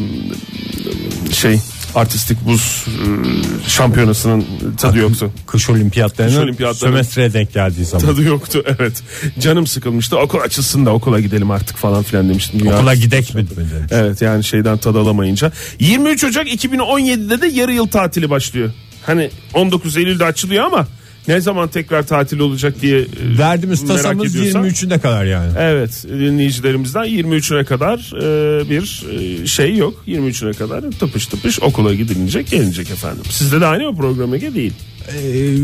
şey 1.34 1.60
artistik 1.96 2.46
buz 2.46 2.86
e, 2.88 3.70
şampiyonasının 3.70 4.46
tadı 4.78 4.98
yoktu. 4.98 5.32
Kış 5.48 5.70
olimpiyatlarının 5.70 6.34
Kış 6.36 6.44
olimpiyatlarının- 6.44 6.76
sömestreye 6.80 7.34
denk 7.34 7.54
geldiği 7.54 7.86
zaman. 7.86 8.06
Tadı 8.06 8.24
yoktu 8.24 8.64
evet. 8.68 9.04
Canım 9.40 9.68
sıkılmıştı. 9.68 10.18
Okul 10.18 10.40
açılsın 10.40 10.86
da 10.86 10.90
okula 10.94 11.20
gidelim 11.20 11.52
artık 11.52 11.78
falan 11.78 12.04
filan 12.04 12.30
demiştim. 12.30 12.66
Ya. 12.66 12.76
Okula 12.78 12.96
gidek 12.96 13.36
mi? 13.36 13.46
Evet 13.92 14.22
yani 14.22 14.44
şeyden 14.44 14.78
tad 14.78 14.96
alamayınca. 14.96 15.52
23 15.80 16.24
Ocak 16.24 16.48
2017'de 16.48 17.42
de 17.42 17.48
yarı 17.48 17.74
yıl 17.74 17.88
tatili 17.88 18.30
başlıyor. 18.30 18.72
Hani 19.06 19.30
19 19.54 19.98
Eylül'de 19.98 20.26
açılıyor 20.26 20.64
ama 20.66 20.88
ne 21.28 21.42
zaman 21.42 21.68
tekrar 21.70 22.08
tatil 22.08 22.40
olacak 22.40 22.82
diye 22.82 23.00
e, 23.00 23.06
Verdiğimiz 23.38 23.84
merak 23.84 23.98
tasamız 23.98 24.36
ediyorsan- 24.36 24.66
23'ünde 24.66 25.00
kadar 25.00 25.26
yani. 25.26 25.52
Evet 25.60 26.04
dinleyicilerimizden 26.10 27.04
23'üne 27.06 27.66
kadar 27.66 27.98
e, 28.18 28.70
bir 28.70 29.04
e, 29.42 29.48
şey 29.48 29.76
yok. 29.78 30.04
23'üne 30.08 30.54
kadar 30.54 30.82
tıpış 31.00 31.28
tıpış 31.28 31.60
okula 31.62 31.94
gidilecek 31.96 32.48
gelinecek 32.50 32.92
efendim. 32.92 33.24
Sizde 33.30 33.62
de 33.62 33.66
aynı 33.66 33.92
mı 33.92 33.98
program 33.98 34.34
Ege 34.34 34.54
değil? 34.56 34.74
Ee, 35.18 35.56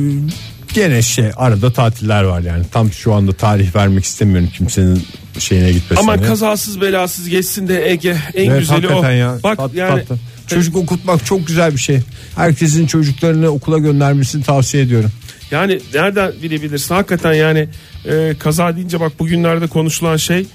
gene 0.74 1.02
şey 1.02 1.26
arada 1.38 1.74
tatiller 1.74 2.24
var 2.24 2.42
yani. 2.42 2.64
Tam 2.72 2.92
şu 2.92 3.14
anda 3.14 3.32
tarih 3.34 3.76
vermek 3.76 4.04
istemiyorum 4.06 4.50
kimsenin 4.58 5.04
şeyine 5.40 5.72
gitmesine. 5.72 6.00
Ama 6.00 6.22
kazasız 6.22 6.82
belasız 6.82 7.30
geçsin 7.30 7.68
de 7.68 7.92
Ege 7.92 8.18
en 8.34 8.50
Evet, 8.50 8.60
güzeli 8.60 8.88
o. 8.88 9.06
ya. 9.06 9.38
Bak 9.44 9.58
Tat- 9.58 9.74
yani 9.76 10.00
tatlı. 10.00 10.18
Çocuk 10.48 10.76
okutmak 10.76 11.26
çok 11.26 11.48
güzel 11.48 11.74
bir 11.74 11.80
şey. 11.80 12.00
Herkesin 12.36 12.88
çocuklarını 12.88 13.48
okula 13.50 13.78
göndermesini 13.78 14.44
tavsiye 14.44 14.84
ediyorum. 14.84 15.12
Yani 15.52 15.80
nereden 15.94 16.34
bilebilirsin 16.44 16.96
hakikaten 16.96 17.34
yani 17.34 17.70
e, 18.06 18.36
kaza 18.40 18.76
deyince 18.76 19.00
bak 19.00 19.20
bugünlerde 19.20 19.68
konuşulan 19.68 20.18
şey 20.18 20.46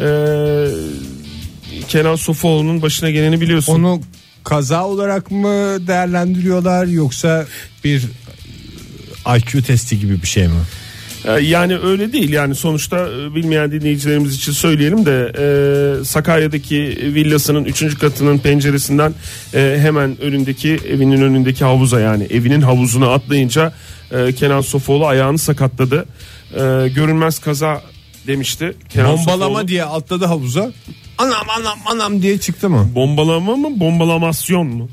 e, 0.00 0.06
Kenan 1.88 2.16
Sofuoğlu'nun 2.16 2.82
başına 2.82 3.10
geleni 3.10 3.40
biliyorsun. 3.40 3.72
Onu 3.74 4.00
kaza 4.44 4.86
olarak 4.86 5.30
mı 5.30 5.86
değerlendiriyorlar 5.86 6.86
yoksa 6.86 7.46
bir 7.84 8.02
e, 9.26 9.38
IQ 9.38 9.62
testi 9.62 9.98
gibi 10.00 10.22
bir 10.22 10.26
şey 10.26 10.48
mi? 10.48 10.54
E, 11.24 11.30
yani 11.32 11.78
öyle 11.78 12.12
değil 12.12 12.32
yani 12.32 12.54
sonuçta 12.54 13.08
e, 13.08 13.34
bilmeyen 13.34 13.72
dinleyicilerimiz 13.72 14.34
için 14.34 14.52
söyleyelim 14.52 15.06
de 15.06 15.32
e, 15.38 16.04
Sakarya'daki 16.04 16.98
villasının 17.02 17.64
3. 17.64 17.98
katının 17.98 18.38
penceresinden 18.38 19.14
e, 19.54 19.76
hemen 19.80 20.20
önündeki 20.20 20.80
evinin 20.88 21.22
önündeki 21.22 21.64
havuza 21.64 22.00
yani 22.00 22.24
evinin 22.24 22.60
havuzuna 22.60 23.12
atlayınca 23.12 23.72
e, 24.12 24.32
Kenan 24.32 24.60
Sofuoğlu 24.60 25.06
ayağını 25.06 25.38
sakatladı. 25.38 26.06
E, 26.54 26.88
görünmez 26.94 27.38
kaza 27.38 27.82
demişti. 28.26 28.76
Kenan 28.88 29.16
Bombalama 29.16 29.44
Sofuoğlu. 29.44 29.68
diye 29.68 29.84
atladı 29.84 30.24
havuza. 30.26 30.72
Anam 31.18 31.50
anam 31.60 31.78
anam 31.86 32.22
diye 32.22 32.38
çıktı 32.38 32.70
mı? 32.70 32.88
Bombalama 32.94 33.56
mı 33.56 33.80
bombalamasyon 33.80 34.66
mu? 34.66 34.88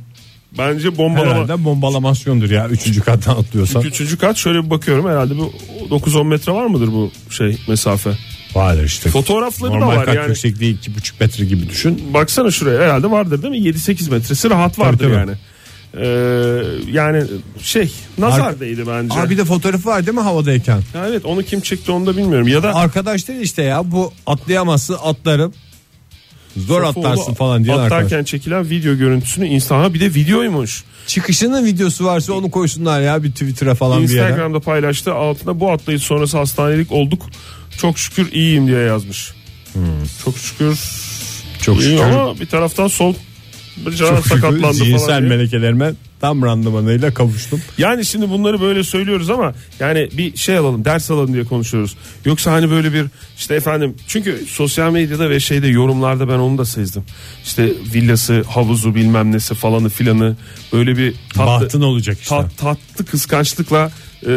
Bence 0.57 0.97
bombalama. 0.97 1.31
Herhalde 1.31 1.65
bombalamasyondur 1.65 2.49
ya 2.49 2.67
üçüncü 2.69 3.01
kattan 3.01 3.35
atlıyorsan. 3.35 3.81
Üçüncü 3.81 4.17
kat 4.17 4.37
şöyle 4.37 4.65
bir 4.65 4.69
bakıyorum 4.69 5.07
herhalde 5.09 5.37
bu 5.37 5.53
9-10 5.89 6.27
metre 6.27 6.51
var 6.51 6.65
mıdır 6.65 6.87
bu 6.87 7.11
şey 7.29 7.57
mesafe? 7.67 8.09
Vardır 8.55 8.83
işte. 8.83 9.09
Fotoğrafları 9.09 9.71
da 9.71 9.75
Normal 9.75 9.95
var 9.95 10.05
kat 10.05 10.15
yani. 10.15 10.27
yüksekliği 10.29 10.77
iki 10.77 10.95
buçuk 10.95 11.21
metre 11.21 11.45
gibi 11.45 11.69
düşün. 11.69 12.13
Baksana 12.13 12.51
şuraya 12.51 12.81
herhalde 12.81 13.11
vardır 13.11 13.41
değil 13.43 13.63
mi? 13.63 13.69
7-8 13.69 14.11
metresi 14.11 14.49
rahat 14.49 14.79
vardır 14.79 15.03
tabii. 15.05 15.13
yani. 15.15 15.31
Ee, 15.97 16.61
yani 16.91 17.23
şey 17.61 17.91
nazar 18.17 18.59
değdi 18.59 18.83
bence. 18.87 19.19
Abi 19.19 19.37
de 19.37 19.45
fotoğrafı 19.45 19.89
var 19.89 20.05
değil 20.05 20.17
mi 20.17 20.23
havadayken? 20.23 20.81
Ya 20.93 21.07
evet 21.07 21.25
onu 21.25 21.43
kim 21.43 21.61
çekti 21.61 21.91
onu 21.91 22.05
da 22.05 22.17
bilmiyorum. 22.17 22.47
Ya 22.47 22.63
da 22.63 22.75
Arkadaşlar 22.75 23.35
işte 23.35 23.63
ya 23.63 23.91
bu 23.91 24.13
atlayamazsın 24.27 24.97
atlarım. 25.03 25.53
Zor 26.57 26.83
Sofuoğlu 26.83 27.07
atlarsın 27.07 27.33
falan 27.33 27.63
diye 27.63 27.73
Atlarken 27.75 28.05
arkadaş. 28.05 28.27
çekilen 28.27 28.69
video 28.69 28.95
görüntüsünü 28.95 29.47
Instagram'a 29.47 29.93
bir 29.93 29.99
de 29.99 30.13
videoymuş. 30.13 30.83
Çıkışının 31.07 31.65
videosu 31.65 32.05
varsa 32.05 32.33
onu 32.33 32.51
koysunlar 32.51 33.01
ya 33.01 33.23
bir 33.23 33.31
Twitter'a 33.31 33.75
falan 33.75 34.03
bir 34.03 34.09
yere. 34.09 34.25
Instagram'da 34.27 34.59
paylaştı. 34.59 35.13
Altında 35.13 35.59
bu 35.59 35.71
atlayış 35.71 36.03
sonrası 36.03 36.37
hastanelik 36.37 36.91
olduk. 36.91 37.21
Çok 37.77 37.99
şükür 37.99 38.31
iyiyim 38.31 38.67
diye 38.67 38.79
yazmış. 38.79 39.31
Çok 40.25 40.37
şükür 40.37 40.79
Çok 41.61 41.77
İyi 41.81 41.83
şükür. 41.83 41.99
ama 42.03 42.39
bir 42.39 42.45
taraftan 42.45 42.87
sol 42.87 43.13
bacağı 43.85 44.09
Çok 44.09 44.17
şükür 44.23 44.29
sakatlandı 44.41 44.73
zihinsel 44.73 45.07
falan. 45.07 45.21
diye. 45.21 45.29
melekelerime 45.37 45.93
tam 46.21 46.41
randımanıyla 46.43 47.13
kavuştum. 47.13 47.61
Yani 47.77 48.05
şimdi 48.05 48.29
bunları 48.29 48.61
böyle 48.61 48.83
söylüyoruz 48.83 49.29
ama 49.29 49.53
yani 49.79 50.09
bir 50.17 50.37
şey 50.37 50.57
alalım 50.57 50.85
ders 50.85 51.11
alalım 51.11 51.33
diye 51.33 51.43
konuşuyoruz. 51.43 51.95
Yoksa 52.25 52.51
hani 52.51 52.69
böyle 52.69 52.93
bir 52.93 53.05
işte 53.37 53.55
efendim 53.55 53.95
çünkü 54.07 54.45
sosyal 54.47 54.91
medyada 54.91 55.29
ve 55.29 55.39
şeyde 55.39 55.67
yorumlarda 55.67 56.27
ben 56.29 56.39
onu 56.39 56.57
da 56.57 56.65
sezdim. 56.65 57.03
İşte 57.45 57.65
villası 57.93 58.43
havuzu 58.47 58.95
bilmem 58.95 59.31
nesi 59.31 59.55
falanı 59.55 59.89
filanı 59.89 60.35
böyle 60.73 60.97
bir 60.97 61.13
tatlı, 61.33 61.45
Bahtın 61.65 61.81
olacak 61.81 62.17
işte. 62.21 62.35
tat- 62.35 62.57
tatlı 62.57 63.05
kıskançlıkla 63.05 63.91
e, 64.27 64.31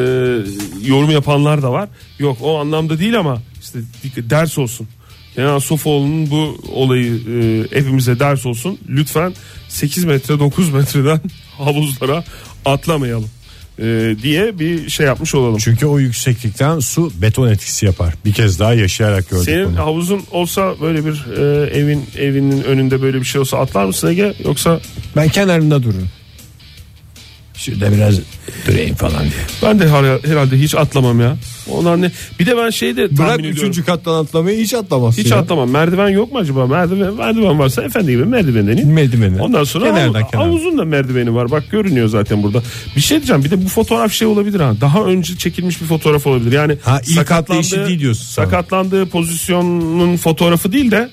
yorum 0.85 1.11
yapanlar 1.11 1.63
da 1.63 1.73
var. 1.73 1.89
Yok 2.19 2.39
o 2.41 2.59
anlamda 2.61 2.99
değil 2.99 3.19
ama 3.19 3.43
işte 3.63 3.79
ders 4.17 4.59
olsun. 4.59 4.89
Kenan 5.35 5.59
Sofoğlu'nun 5.59 6.31
bu 6.31 6.59
olayı 6.73 7.13
e, 7.15 7.63
hepimize 7.79 8.19
ders 8.19 8.47
olsun. 8.47 8.79
Lütfen 8.89 9.35
8 9.69 10.05
metre 10.05 10.39
9 10.39 10.71
metreden 10.73 11.21
havuzlara 11.59 12.25
atlamayalım 12.65 13.31
e, 13.79 14.17
diye 14.23 14.59
bir 14.59 14.89
şey 14.91 15.07
yapmış 15.07 15.35
olalım. 15.35 15.59
Çünkü 15.59 15.87
o 15.87 15.99
yükseklikten 15.99 16.79
su 16.79 17.13
beton 17.23 17.49
etkisi 17.49 17.87
yapar. 17.87 18.15
Bir 18.25 18.33
kez 18.33 18.59
daha 18.59 18.75
yaşayarak 18.75 19.31
gördük 19.31 19.45
Senin 19.45 19.67
bunu. 19.67 19.79
havuzun 19.79 20.23
olsa 20.31 20.75
böyle 20.81 21.07
bir 21.07 21.27
e, 21.37 21.71
evin 21.71 22.05
evinin 22.19 22.63
önünde 22.63 23.03
böyle 23.03 23.21
bir 23.21 23.25
şey 23.27 23.41
olsa 23.41 23.59
atlar 23.59 23.85
mısın 23.85 24.09
Ege 24.09 24.35
yoksa 24.45 24.81
Ben 25.17 25.29
kenarında 25.29 25.83
dururum. 25.83 26.09
Şurada 27.57 27.93
biraz 27.93 28.19
durayım 28.67 28.95
falan 28.97 29.21
diye. 29.21 29.33
ben 29.63 29.79
de 29.81 29.89
her- 29.89 30.31
herhalde 30.31 30.59
hiç 30.59 30.75
atlamam 30.75 31.21
ya. 31.21 31.37
Onlar 31.71 32.03
ne? 32.03 32.11
Bir 32.41 32.47
de 32.47 32.57
ben 32.57 32.71
şey 32.71 32.97
de 32.97 33.03
tahmin 33.09 33.19
Bırak 33.19 33.39
ediyorum. 33.41 33.59
üçüncü 33.59 33.85
kattan 33.85 34.15
atlamayı 34.25 34.59
hiç 34.61 34.75
atlamazsın 34.75 35.23
Hiç 35.23 35.31
ya. 35.31 35.37
atlamam. 35.39 35.71
Merdiven 35.71 36.09
yok 36.09 36.33
mu 36.33 36.39
acaba? 36.39 36.67
Merdiven, 36.67 37.15
merdiven 37.15 37.59
varsa 37.59 37.83
efendi 37.83 38.11
gibi 38.11 38.25
merdivenin. 38.25 38.89
Merdiveni. 38.89 39.43
Ondan 39.43 39.65
sonra 39.65 39.85
Kenardan 39.85 40.21
hav- 40.23 40.31
kenara. 40.31 40.47
havuzun 40.47 40.79
da 40.79 40.85
merdiveni 40.85 41.35
var. 41.35 41.51
Bak 41.51 41.71
görünüyor 41.71 42.09
zaten 42.09 42.43
burada. 42.43 42.63
Bir 42.97 43.01
şey 43.01 43.17
diyeceğim. 43.19 43.45
Bir 43.45 43.51
de 43.51 43.65
bu 43.65 43.69
fotoğraf 43.69 44.13
şey 44.13 44.29
olabilir 44.29 44.61
ha. 44.61 44.73
Daha 44.81 45.05
önce 45.05 45.37
çekilmiş 45.37 45.81
bir 45.83 45.87
fotoğraf 45.87 46.27
olabilir. 46.27 46.53
Yani 46.53 46.77
Ha, 46.83 47.01
ilk 47.01 47.11
sakatlandığı- 47.15 47.35
atlayışı 47.43 47.87
değil 47.89 48.01
diyorsun 48.01 48.25
sen. 48.25 48.45
Sakatlandığı 48.45 49.07
pozisyonun 49.07 50.17
fotoğrafı 50.17 50.73
değil 50.73 50.91
de 50.91 51.11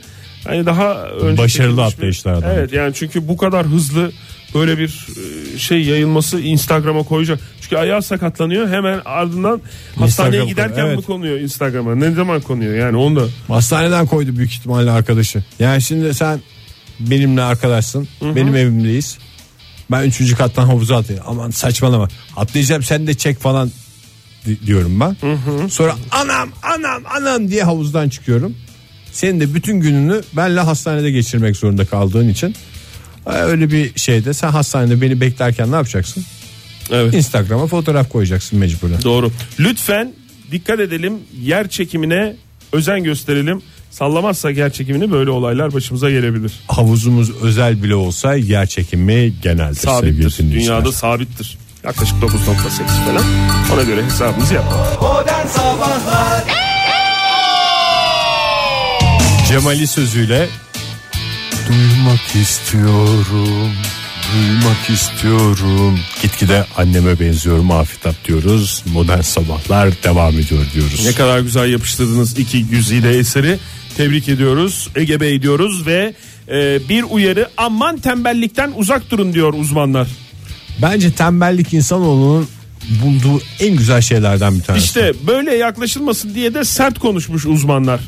hani 0.48 0.66
daha 0.66 1.04
önce 1.04 1.38
Başarılı 1.42 1.48
çekilmiş 1.70 1.78
bir- 1.78 1.94
atlayışlardan. 1.98 2.56
Evet 2.56 2.74
yani 2.74 2.94
çünkü 2.96 3.28
bu 3.28 3.38
kadar 3.38 3.66
hızlı 3.66 4.12
böyle 4.56 4.78
bir 4.78 5.08
e, 5.56 5.58
şey 5.58 5.82
yayılması 5.84 6.40
Instagram'a 6.40 7.04
koyacak. 7.04 7.40
Çünkü 7.62 7.78
ayağı 7.78 8.02
sakatlanıyor 8.02 8.70
hemen 8.70 9.02
ardından 9.06 9.62
hastaneye 9.96 10.46
giderken 10.46 10.76
koy- 10.76 10.84
mi 10.84 10.94
evet. 10.94 11.06
konuyor 11.06 11.40
Instagram'a? 11.40 11.96
Ne 11.96 12.12
zaman 12.12 12.42
konuyor 12.42 12.76
yani 12.76 12.98
onu 12.98 13.16
da. 13.16 13.26
Hastaneden 13.48 14.06
koydu 14.08 14.38
büyük 14.38 14.52
ihtimalle 14.52 14.92
arkadaşı. 14.92 15.44
Yani 15.60 15.82
şimdi 15.82 16.14
sen 16.14 16.42
benimle 17.00 17.42
arkadaşsın. 17.42 18.08
Benim 18.22 18.56
evimdeyiz. 18.56 19.18
Ben 19.92 20.04
üçüncü 20.04 20.36
kattan 20.36 20.66
havuza 20.66 20.98
atlayayım. 20.98 21.26
Aman 21.30 21.50
saçmalama. 21.50 22.08
Atlayacağım 22.38 22.84
sen 22.84 23.08
de 23.08 23.14
çek 23.14 23.40
falan 23.40 23.72
di- 24.46 24.66
diyorum 24.68 25.00
ben. 25.00 25.18
Sonra 25.68 25.96
anam 26.12 26.50
anam 26.64 27.04
anam 27.18 27.48
diye 27.48 27.64
havuzdan 27.64 28.10
çıkıyorum. 28.10 28.56
Senin 29.12 29.40
de 29.40 29.54
bütün 29.54 29.80
gününü 29.80 30.22
benle 30.34 30.60
hastanede 30.60 31.12
geçirmek 31.12 31.58
zorunda 31.58 31.86
kaldığın 31.86 32.30
için 32.30 32.56
öyle 33.26 33.72
bir 33.72 34.00
şeyde 34.00 34.34
sen 34.34 34.50
hastanede 34.50 35.02
beni 35.02 35.22
beklerken 35.22 35.72
ne 35.72 35.76
yapacaksın? 35.76 36.26
Evet. 36.92 37.14
Instagram'a 37.14 37.68
fotoğraf 37.68 38.10
koyacaksın 38.10 38.60
mecburen. 38.60 39.04
Doğru. 39.04 39.32
Lütfen 39.60 40.14
dikkat 40.52 40.80
edelim. 40.80 41.14
Yer 41.42 41.70
çekimine 41.70 42.36
özen 42.74 43.04
gösterelim. 43.04 43.62
Sallamazsak 43.92 44.58
yer 44.58 44.74
çekimini 44.74 45.12
böyle 45.12 45.30
olaylar 45.30 45.74
başımıza 45.74 46.10
gelebilir. 46.10 46.52
Havuzumuz 46.68 47.42
özel 47.42 47.84
bile 47.84 47.96
olsa 47.96 48.36
yer 48.36 48.66
çekimi 48.66 49.34
sevgili 49.44 49.76
Sabittir. 49.76 50.52
Dünyada 50.52 50.92
sabittir. 50.92 51.58
Yaklaşık 51.84 52.18
9.8 52.18 53.06
falan. 53.06 53.24
Ona 53.74 53.84
göre 53.84 54.06
hesabımızı 54.06 54.54
yapalım. 54.54 54.86
Cemali 59.50 59.88
sözüyle 59.88 60.48
duymak 61.70 62.36
istiyorum 62.36 63.72
duymak 64.34 64.90
istiyorum. 64.90 66.00
Gitgide 66.22 66.66
anneme 66.78 67.20
benziyorum 67.20 67.72
afitap 67.72 68.26
diyoruz. 68.28 68.84
Modern 68.94 69.22
sabahlar 69.22 70.04
devam 70.04 70.34
ediyor 70.34 70.66
diyoruz. 70.74 71.06
Ne 71.06 71.12
kadar 71.12 71.40
güzel 71.40 71.72
yapıştırdınız 71.72 72.40
iki 72.40 72.66
güzide 72.68 73.18
eseri. 73.18 73.60
Tebrik 73.98 74.30
ediyoruz. 74.30 74.90
Ege 74.96 75.20
Bey 75.20 75.42
diyoruz 75.42 75.86
ve 75.86 76.14
e, 76.52 76.80
bir 76.90 77.04
uyarı 77.04 77.50
aman 77.58 77.98
tembellikten 77.98 78.72
uzak 78.76 79.12
durun 79.12 79.34
diyor 79.34 79.54
uzmanlar. 79.54 80.08
Bence 80.82 81.12
tembellik 81.12 81.74
insanoğlunun 81.74 82.48
bulduğu 83.04 83.42
en 83.60 83.76
güzel 83.78 84.02
şeylerden 84.02 84.56
bir 84.56 84.64
tanesi. 84.64 84.86
İşte 84.86 85.14
böyle 85.28 85.56
yaklaşılmasın 85.56 86.36
diye 86.36 86.54
de 86.54 86.64
sert 86.64 87.00
konuşmuş 87.00 87.46
uzmanlar. 87.46 88.00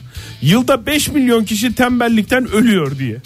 Yılda 0.41 0.85
5 0.85 1.07
milyon 1.07 1.43
kişi 1.43 1.75
tembellikten 1.75 2.51
ölüyor 2.51 2.99
diye. 2.99 3.17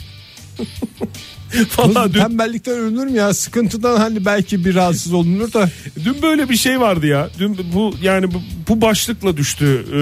Vallahi 1.77 2.13
dün, 2.13 2.19
Tembellikten 2.19 2.73
ölünür 2.73 3.05
mü 3.05 3.17
ya? 3.17 3.33
Sıkıntıdan 3.33 3.97
hani 3.97 4.25
belki 4.25 4.65
bir 4.65 4.75
rahatsız 4.75 5.13
olunur 5.13 5.53
da. 5.53 5.69
dün 6.05 6.21
böyle 6.21 6.49
bir 6.49 6.55
şey 6.57 6.79
vardı 6.79 7.07
ya. 7.07 7.29
Dün 7.39 7.57
bu 7.73 7.95
yani 8.01 8.33
bu, 8.33 8.41
bu 8.69 8.81
başlıkla 8.81 9.37
düştü 9.37 9.85
e, 9.89 9.99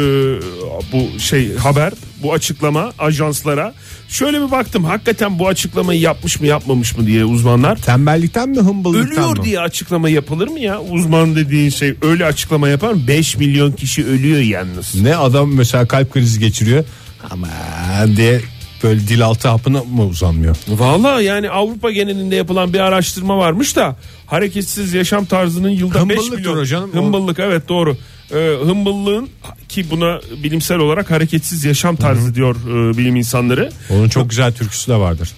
bu 0.92 1.20
şey 1.20 1.56
haber, 1.56 1.94
bu 2.24 2.34
açıklama 2.34 2.94
ajanslara. 3.00 3.74
Şöyle 4.10 4.46
bir 4.46 4.52
baktım. 4.52 4.84
Hakikaten 4.84 5.40
bu 5.40 5.48
açıklamayı 5.48 6.00
yapmış 6.00 6.40
mı, 6.40 6.48
yapmamış 6.48 6.98
mı 6.98 7.06
diye 7.08 7.26
uzmanlar. 7.26 7.76
Tembellikten 7.82 8.50
mi 8.50 8.60
hımbıllıktan 8.60 9.12
Ölüyor 9.12 9.38
mı? 9.38 9.44
diye 9.44 9.60
açıklama 9.60 10.10
yapılır 10.10 10.48
mı 10.48 10.60
ya? 10.60 10.82
Uzman 10.82 11.36
dediğin 11.36 11.70
şey 11.70 11.96
öyle 12.02 12.26
açıklama 12.26 12.70
yapar 12.70 12.94
mı? 12.94 13.08
5 13.08 13.38
milyon 13.38 13.72
kişi 13.72 14.06
ölüyor 14.06 14.40
yalnız. 14.40 15.02
Ne 15.02 15.16
adam 15.16 15.54
mesela 15.56 15.88
kalp 15.88 16.14
krizi 16.14 16.40
geçiriyor. 16.40 16.86
Aman 17.30 18.16
diye 18.16 18.42
böyle 18.84 19.00
dil 19.08 19.26
altı 19.26 19.48
hapına 19.48 19.84
mı 19.84 20.06
uzanmıyor? 20.06 20.56
Valla 20.68 21.22
yani 21.22 21.50
Avrupa 21.50 21.92
genelinde 21.92 22.36
yapılan 22.36 22.74
bir 22.74 22.80
araştırma 22.80 23.38
varmış 23.38 23.76
da 23.76 23.96
hareketsiz 24.28 24.94
yaşam 24.94 25.26
tarzının 25.26 25.70
yılda 25.70 25.94
5 25.96 26.02
Hımbıllıktır 26.02 26.38
milyon. 26.38 26.58
hocam. 26.58 26.90
O- 26.90 26.94
Hımbıllık 26.98 27.40
evet 27.40 27.70
doğru. 27.70 27.98
Ee, 28.34 28.54
hımbıllığın 28.66 29.30
ki 29.70 29.86
buna 29.92 30.20
bilimsel 30.44 30.78
olarak 30.78 31.12
hareketsiz 31.12 31.64
yaşam 31.66 31.96
tarzı 31.96 32.36
diyor 32.36 32.56
e, 32.56 32.98
bilim 32.98 33.16
insanları. 33.16 33.72
Onun 33.90 34.10
çok 34.10 34.30
güzel 34.30 34.54
türküsü 34.54 34.92
de 34.92 34.96
vardır. 34.96 35.30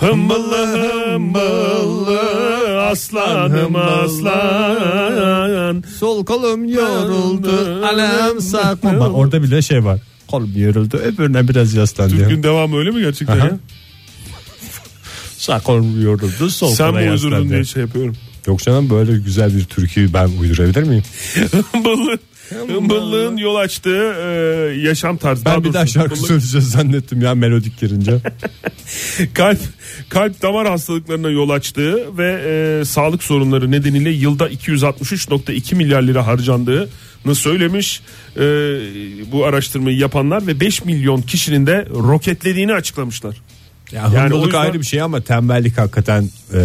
Hımbıllı 0.00 0.66
hımbıllı 1.12 2.20
aslanım 2.90 3.76
aslan. 3.76 5.82
Sol 5.98 6.24
kolum 6.24 6.68
yoruldu, 6.68 7.80
alem. 7.86 8.36
Bak 9.00 9.10
orada 9.14 9.42
bile 9.42 9.62
şey 9.62 9.84
var. 9.84 9.98
Kolum 10.34 10.52
yoruldu 10.56 10.96
öbürüne 10.96 11.48
biraz 11.48 11.74
yaslan 11.74 12.10
diyor. 12.10 12.28
Türkün 12.28 12.42
devamı 12.42 12.78
öyle 12.78 12.90
mi 12.90 13.00
gerçekten 13.00 13.38
Aha. 13.38 13.46
ya? 13.46 13.58
Sağ 15.36 15.60
kolum 15.60 16.02
yoruldu 16.02 16.50
sol 16.50 16.74
Sen 16.74 16.86
koluna 16.86 17.00
mi 17.00 17.10
uydurdun 17.10 17.48
diye 17.48 17.64
şey 17.64 17.82
yapıyorum. 17.82 18.16
Yok 18.46 18.62
canım 18.62 18.90
böyle 18.90 19.18
güzel 19.18 19.56
bir 19.56 19.64
türküyü 19.64 20.12
ben 20.12 20.28
uydurabilir 20.40 20.82
miyim? 20.82 21.02
Hımbıllı. 21.72 22.18
Hımbıllığın 22.48 23.36
yol 23.36 23.54
açtığı 23.56 24.14
e, 24.14 24.26
yaşam 24.80 25.16
tarzı. 25.16 25.44
Ben 25.44 25.64
bir 25.64 25.72
daha 25.72 25.86
şarkı 25.86 26.14
hımbıllık- 26.14 26.26
söyleyeceğiz 26.26 26.70
zannettim 26.70 27.22
ya 27.22 27.34
melodik 27.34 27.80
girince. 27.80 28.18
kalp 29.34 29.58
kalp 30.08 30.42
damar 30.42 30.68
hastalıklarına 30.68 31.30
yol 31.30 31.50
açtığı 31.50 32.18
ve 32.18 32.42
e, 32.80 32.84
sağlık 32.84 33.22
sorunları 33.22 33.70
nedeniyle 33.70 34.10
yılda 34.10 34.48
263.2 34.48 35.74
milyar 35.74 36.02
lira 36.02 36.26
harcandığını 36.26 37.34
söylemiş 37.34 38.02
e, 38.36 38.40
bu 39.32 39.44
araştırmayı 39.44 39.96
yapanlar 39.98 40.46
ve 40.46 40.60
5 40.60 40.84
milyon 40.84 41.22
kişinin 41.22 41.66
de 41.66 41.88
roketlediğini 41.94 42.74
açıklamışlar. 42.74 43.36
Ya 43.92 44.02
Yani 44.02 44.18
hımbıllık 44.18 44.42
o 44.42 44.46
yüzden- 44.46 44.60
ayrı 44.60 44.80
bir 44.80 44.86
şey 44.86 45.00
ama 45.02 45.20
tembellik 45.20 45.78
hakikaten 45.78 46.22
e, 46.52 46.58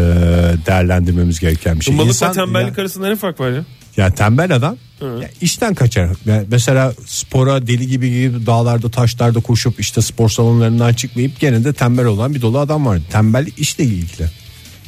değerlendirmemiz 0.67 1.39
gereken 1.39 1.79
bir 1.79 1.86
şey. 1.86 1.93
Hımbalıkla 1.93 2.12
İnsan- 2.27 2.33
tembellik 2.33 2.77
ya- 2.77 2.81
arasında 2.83 3.07
ne 3.09 3.15
fark 3.15 3.39
var 3.39 3.50
ya? 3.51 3.65
Ya 4.00 4.10
tembel 4.15 4.56
adam 4.56 4.77
ya 5.01 5.29
işten 5.41 5.74
kaçar. 5.75 6.10
Ya 6.25 6.44
mesela 6.51 6.94
spora 7.06 7.68
deli 7.68 7.88
gibi 7.88 8.10
gibi 8.10 8.46
dağlarda 8.46 8.91
taşlarda 8.91 9.39
koşup 9.39 9.79
işte 9.79 10.01
spor 10.01 10.29
salonlarından 10.29 10.94
çıkmayıp 10.94 11.39
gene 11.39 11.63
de 11.63 11.74
tembel 11.74 12.06
olan 12.06 12.36
bir 12.36 12.41
dolu 12.41 12.60
adam 12.60 12.86
var. 12.86 13.00
Tembel 13.12 13.48
işle 13.58 13.84
ilgili. 13.84 14.27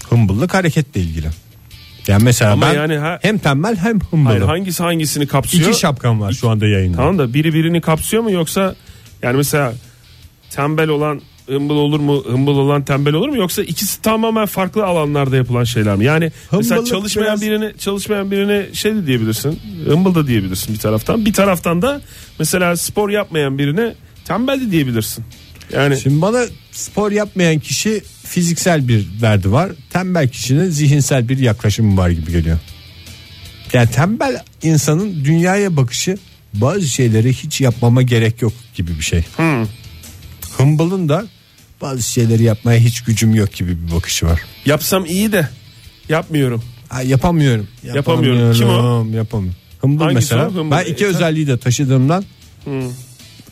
Hımbıllık 0.09 0.53
hareketle 0.53 1.01
ilgili. 1.01 1.27
Yani 2.07 2.23
mesela 2.23 2.51
Ama 2.51 2.65
ben 2.65 2.73
yani 2.73 2.97
ha- 2.97 3.19
hem 3.21 3.37
tembel 3.37 3.75
hem 3.75 3.99
hımbılı. 3.99 4.29
Hayır 4.29 4.41
hangisi 4.41 4.83
hangisini 4.83 5.27
kapsıyor? 5.27 5.69
İki 5.69 5.79
şapkam 5.79 6.21
var 6.21 6.31
şu 6.31 6.49
anda 6.49 6.67
yayında. 6.67 6.97
Tamam 6.97 7.17
da 7.19 7.33
biri 7.33 7.53
birini 7.53 7.81
kapsıyor 7.81 8.23
mu 8.23 8.31
yoksa 8.31 8.75
yani 9.23 9.37
mesela 9.37 9.73
tembel 10.49 10.89
olan 10.89 11.21
hımbıl 11.47 11.75
olur 11.75 11.99
mu 11.99 12.23
hımbıl 12.27 12.51
olan 12.57 12.83
tembel 12.85 13.13
olur 13.13 13.29
mu 13.29 13.37
yoksa 13.37 13.63
ikisi 13.63 14.01
tamamen 14.01 14.45
farklı 14.45 14.85
alanlarda 14.85 15.35
yapılan 15.35 15.63
şeyler 15.63 15.95
mi? 15.95 16.05
Yani 16.05 16.31
mesela 16.51 16.75
Hımbıllık 16.81 16.87
çalışmayan 16.93 17.27
biraz- 17.27 17.41
birine 17.41 17.73
çalışmayan 17.79 18.31
birine 18.31 18.65
şey 18.73 18.95
de 18.95 19.07
diyebilirsin. 19.07 19.59
Hımbıl 19.85 20.15
da 20.15 20.27
diyebilirsin 20.27 20.73
bir 20.73 20.79
taraftan. 20.79 21.25
Bir 21.25 21.33
taraftan 21.33 21.81
da 21.81 22.01
mesela 22.39 22.77
spor 22.77 23.09
yapmayan 23.09 23.57
birine 23.57 23.93
tembel 24.25 24.61
de 24.61 24.71
diyebilirsin. 24.71 25.23
Yani 25.73 25.97
Şimdi 25.99 26.21
bana 26.21 26.43
spor 26.71 27.11
yapmayan 27.11 27.59
kişi 27.59 28.01
fiziksel 28.25 28.87
bir 28.87 29.07
derdi 29.21 29.51
var. 29.51 29.71
Tembel 29.89 30.27
kişinin 30.29 30.69
zihinsel 30.69 31.29
bir 31.29 31.37
yaklaşımı 31.37 31.97
var 31.97 32.09
gibi 32.09 32.31
geliyor. 32.31 32.57
Yani 33.73 33.89
tembel 33.91 34.41
insanın 34.63 35.25
dünyaya 35.25 35.77
bakışı 35.77 36.17
bazı 36.53 36.87
şeyleri 36.87 37.33
hiç 37.33 37.61
yapmama 37.61 38.01
gerek 38.01 38.41
yok 38.41 38.53
gibi 38.75 38.91
bir 38.97 39.03
şey. 39.03 39.23
Hımbılın 40.61 41.09
da 41.09 41.25
bazı 41.81 42.01
şeyleri 42.01 42.43
yapmaya 42.43 42.79
hiç 42.79 43.03
gücüm 43.03 43.35
yok 43.35 43.53
gibi 43.53 43.87
bir 43.87 43.95
bakışı 43.95 44.25
var. 44.25 44.41
yapsam 44.65 45.05
iyi 45.05 45.31
de 45.31 45.49
yapmıyorum. 46.09 46.63
Ha, 46.89 47.01
yapamıyorum. 47.01 47.67
Yapamıyorum. 47.83 48.53
Kim 48.53 48.69
o? 48.69 49.05
Yapamıyorum. 49.15 49.55
Hımbıl 49.81 50.03
Hangisi 50.03 50.15
mesela. 50.35 50.47
o? 50.47 50.53
Hımbıl. 50.53 50.71
Ben 50.77 50.85
iki 50.85 51.05
E, 51.05 51.07
özelliği 51.07 51.47
de 51.47 51.57
taşıdığımdan 51.57 52.25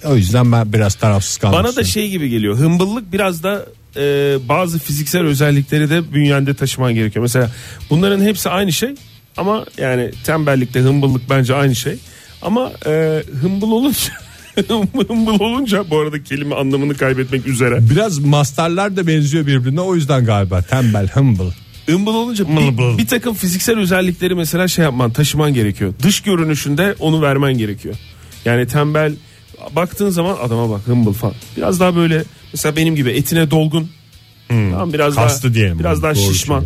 o 0.06 0.16
yüzden 0.16 0.52
ben 0.52 0.74
biraz 0.74 0.96
tarafsız 0.96 1.38
kalmak 1.38 1.64
Bana 1.64 1.76
da 1.76 1.84
şey 1.84 2.10
gibi 2.10 2.30
geliyor. 2.30 2.58
Hımbıllık 2.58 3.14
biraz 3.14 3.44
da 3.44 3.66
e, 3.96 4.02
bazı 4.50 4.80
fiziksel 4.80 5.22
özellikleri 5.22 5.90
de 5.90 6.14
bünyende 6.14 6.54
taşıman 6.54 6.96
gerekiyor. 6.96 7.24
Mesela 7.24 7.52
bunların 7.90 8.22
hepsi 8.22 8.50
aynı 8.50 8.72
şey 8.74 8.96
ama 9.38 9.66
yani 9.78 10.12
tembellikle 10.24 10.80
hımbıllık 10.82 11.30
bence 11.30 11.56
aynı 11.56 11.76
şey. 11.76 11.96
Ama 12.42 12.72
e, 12.86 13.24
hımbıl 13.42 13.72
olunca 13.72 14.14
hımbıl 15.08 15.40
olunca 15.40 15.90
bu 15.90 16.00
arada 16.00 16.24
kelime 16.24 16.56
anlamını 16.56 16.98
kaybetmek 16.98 17.48
üzere. 17.48 17.90
Biraz 17.90 18.20
mastarlar 18.20 18.96
da 18.98 19.08
benziyor 19.08 19.48
birbirine 19.48 19.82
o 19.82 19.96
yüzden 19.96 20.26
galiba 20.26 20.62
tembel 20.62 21.10
humble. 21.14 21.54
Hımbıl 21.86 22.14
olunca 22.14 22.46
Hımbıl. 22.48 22.94
bir, 22.94 22.98
bir 22.98 23.08
takım 23.08 23.36
fiziksel 23.36 23.80
özellikleri 23.80 24.36
mesela 24.36 24.68
şey 24.68 24.84
yapman 24.84 25.12
taşıman 25.12 25.54
gerekiyor. 25.54 25.94
Dış 26.04 26.22
görünüşünde 26.22 26.96
onu 27.00 27.22
vermen 27.22 27.58
gerekiyor. 27.58 27.96
Yani 28.46 28.68
tembel 28.68 29.14
baktığın 29.76 30.10
zaman 30.10 30.38
adama 30.44 30.70
bak 30.70 30.82
hımbıl 30.86 31.14
falan. 31.14 31.36
Biraz 31.58 31.80
daha 31.80 31.96
böyle 31.96 32.24
mesela 32.54 32.76
benim 32.76 32.96
gibi 32.96 33.10
etine 33.10 33.52
dolgun. 33.52 33.90
Tamam 34.48 34.94
biraz 34.94 35.16
Kaslı 35.16 35.44
daha 35.44 35.54
diyelim 35.54 35.80
biraz 35.80 36.04
daha 36.04 36.16
doğru 36.16 36.34
şişman. 36.34 36.64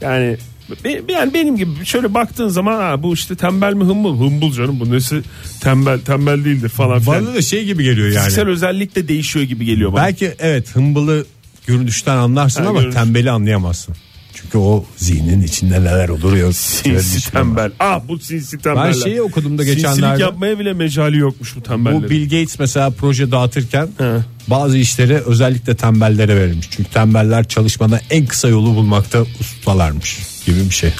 Yani 0.00 0.36
be- 0.84 1.02
yani 1.12 1.34
benim 1.34 1.56
gibi 1.56 1.84
şöyle 1.84 2.14
baktığın 2.14 2.48
zaman 2.48 2.76
ha, 2.80 3.02
bu 3.02 3.14
işte 3.14 3.36
tembel 3.36 3.74
mi 3.74 3.84
hımbıl 3.84 4.18
hımbıl 4.20 4.52
canım 4.52 4.80
bu 4.80 4.90
nesi 4.92 5.22
tembel 5.60 6.00
tembel 6.00 6.44
değildir 6.44 6.68
falan 6.68 7.00
filan. 7.00 7.26
Bana 7.26 7.34
da 7.34 7.42
şey 7.42 7.64
gibi 7.64 7.84
geliyor 7.84 8.06
yani. 8.08 8.18
Fiziksel 8.18 8.48
özellik 8.48 8.96
de 8.96 9.08
değişiyor 9.08 9.44
gibi 9.44 9.64
geliyor 9.64 9.92
bana. 9.92 10.02
Belki 10.02 10.34
evet 10.38 10.76
hımbılı 10.76 11.26
görünüşten 11.66 12.16
anlarsın 12.16 12.62
Ha, 12.62 12.68
ama 12.68 12.78
görünüş. 12.80 12.94
tembeli 12.94 13.30
anlayamazsın. 13.30 13.94
Çünkü 14.34 14.58
o 14.58 14.84
zihnin 14.96 15.42
içinde 15.42 15.80
neler 15.80 16.08
olur 16.08 16.36
ya. 16.36 16.52
Sinsi 16.52 17.32
tembel. 17.32 17.70
Ah 17.80 18.00
bu 18.08 18.18
sinsi 18.18 18.58
tembeller. 18.58 18.86
Ben 18.86 18.92
şeyi 18.92 19.22
okudum 19.22 19.58
da 19.58 19.62
Sinsilik 19.64 19.84
geçenlerde. 19.86 20.22
yapmaya 20.22 20.58
bile 20.58 20.72
mecali 20.72 21.18
yokmuş 21.18 21.56
bu 21.56 21.62
tembellerin. 21.62 22.02
Bu 22.02 22.10
Bill 22.10 22.22
Gates 22.24 22.58
mesela 22.58 22.90
proje 22.90 23.30
dağıtırken 23.30 23.88
He. 23.98 24.12
bazı 24.48 24.78
işleri 24.78 25.14
özellikle 25.14 25.76
tembellere 25.76 26.36
verilmiş. 26.36 26.66
Çünkü 26.70 26.90
tembeller 26.90 27.48
çalışmada 27.48 28.00
en 28.10 28.26
kısa 28.26 28.48
yolu 28.48 28.74
bulmakta 28.74 29.24
ustalarmış 29.40 30.18
gibi 30.48 30.64
bir 30.64 30.74
şey. 30.74 30.92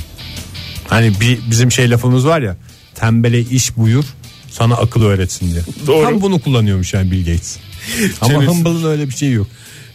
Hani 0.89 1.21
bir 1.21 1.39
bizim 1.51 1.73
şey 1.73 1.91
lafımız 1.91 2.27
var 2.27 2.43
ya 2.43 2.57
tembele 2.95 3.41
iş 3.41 3.77
buyur 3.77 4.05
sana 4.51 4.75
akıl 4.75 5.03
öğretsin 5.03 5.51
diye. 5.51 5.63
Doğru. 5.87 6.05
Tam 6.05 6.21
bunu 6.21 6.39
kullanıyormuş 6.39 6.95
yani 6.95 7.11
Bill 7.11 7.19
Gates. 7.21 7.59
Ama. 8.21 8.47
Humble'ın 8.47 8.85
öyle 8.85 9.09
bir 9.09 9.15
şey 9.15 9.33
yok. 9.33 9.47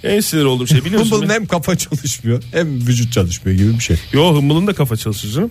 En 0.03 0.19
sinir 0.19 0.43
olduğum 0.43 0.67
şey 0.67 0.85
biliyorsun. 0.85 1.11
Humble'ın 1.11 1.29
ne? 1.29 1.33
hem 1.33 1.45
kafa 1.45 1.75
çalışmıyor 1.75 2.43
hem 2.51 2.87
vücut 2.87 3.13
çalışmıyor 3.13 3.57
gibi 3.57 3.73
bir 3.73 3.83
şey. 3.83 3.97
Yo 4.13 4.35
Humble'ın 4.35 4.67
da 4.67 4.73
kafa 4.73 4.97
çalışır 4.97 5.31
canım. 5.31 5.49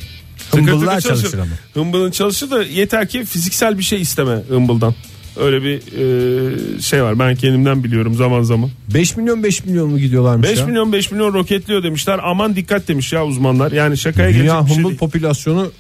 Humble'lar 0.51 1.01
tıkır 1.01 1.15
çalışır 1.15 1.39
ama. 1.39 1.53
Humble'ın 1.75 2.11
çalışır 2.11 2.51
da 2.51 2.63
yeter 2.63 3.09
ki 3.09 3.25
fiziksel 3.25 3.79
bir 3.79 3.83
şey 3.83 4.01
isteme 4.01 4.43
Humble'dan. 4.49 4.95
Öyle 5.37 5.63
bir 5.63 5.77
e, 5.77 6.81
şey 6.81 7.03
var 7.03 7.19
ben 7.19 7.37
kendimden 7.37 7.85
biliyorum 7.85 8.15
zaman 8.15 8.43
zaman. 8.43 8.71
5 8.95 9.17
milyon 9.17 9.43
5 9.43 9.65
milyon 9.65 9.91
mu 9.91 9.99
gidiyorlarmış 9.99 10.49
5 10.49 10.59
ya? 10.59 10.67
milyon 10.67 10.93
5 10.93 11.11
milyon 11.11 11.35
roketliyor 11.35 11.83
demişler 11.83 12.21
aman 12.23 12.57
dikkat 12.57 12.89
demiş 12.89 13.13
ya 13.13 13.27
uzmanlar. 13.27 13.73
Yani 13.73 13.99
şakaya 13.99 14.29
Dünya 14.29 14.43
gelecek 14.43 14.69
bir 14.69 14.75
şey 14.75 14.85
değil. 14.85 14.99
popülasyonu 14.99 15.73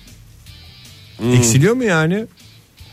eksiliyor 1.35 1.75
mu 1.75 1.85
yani? 1.85 2.27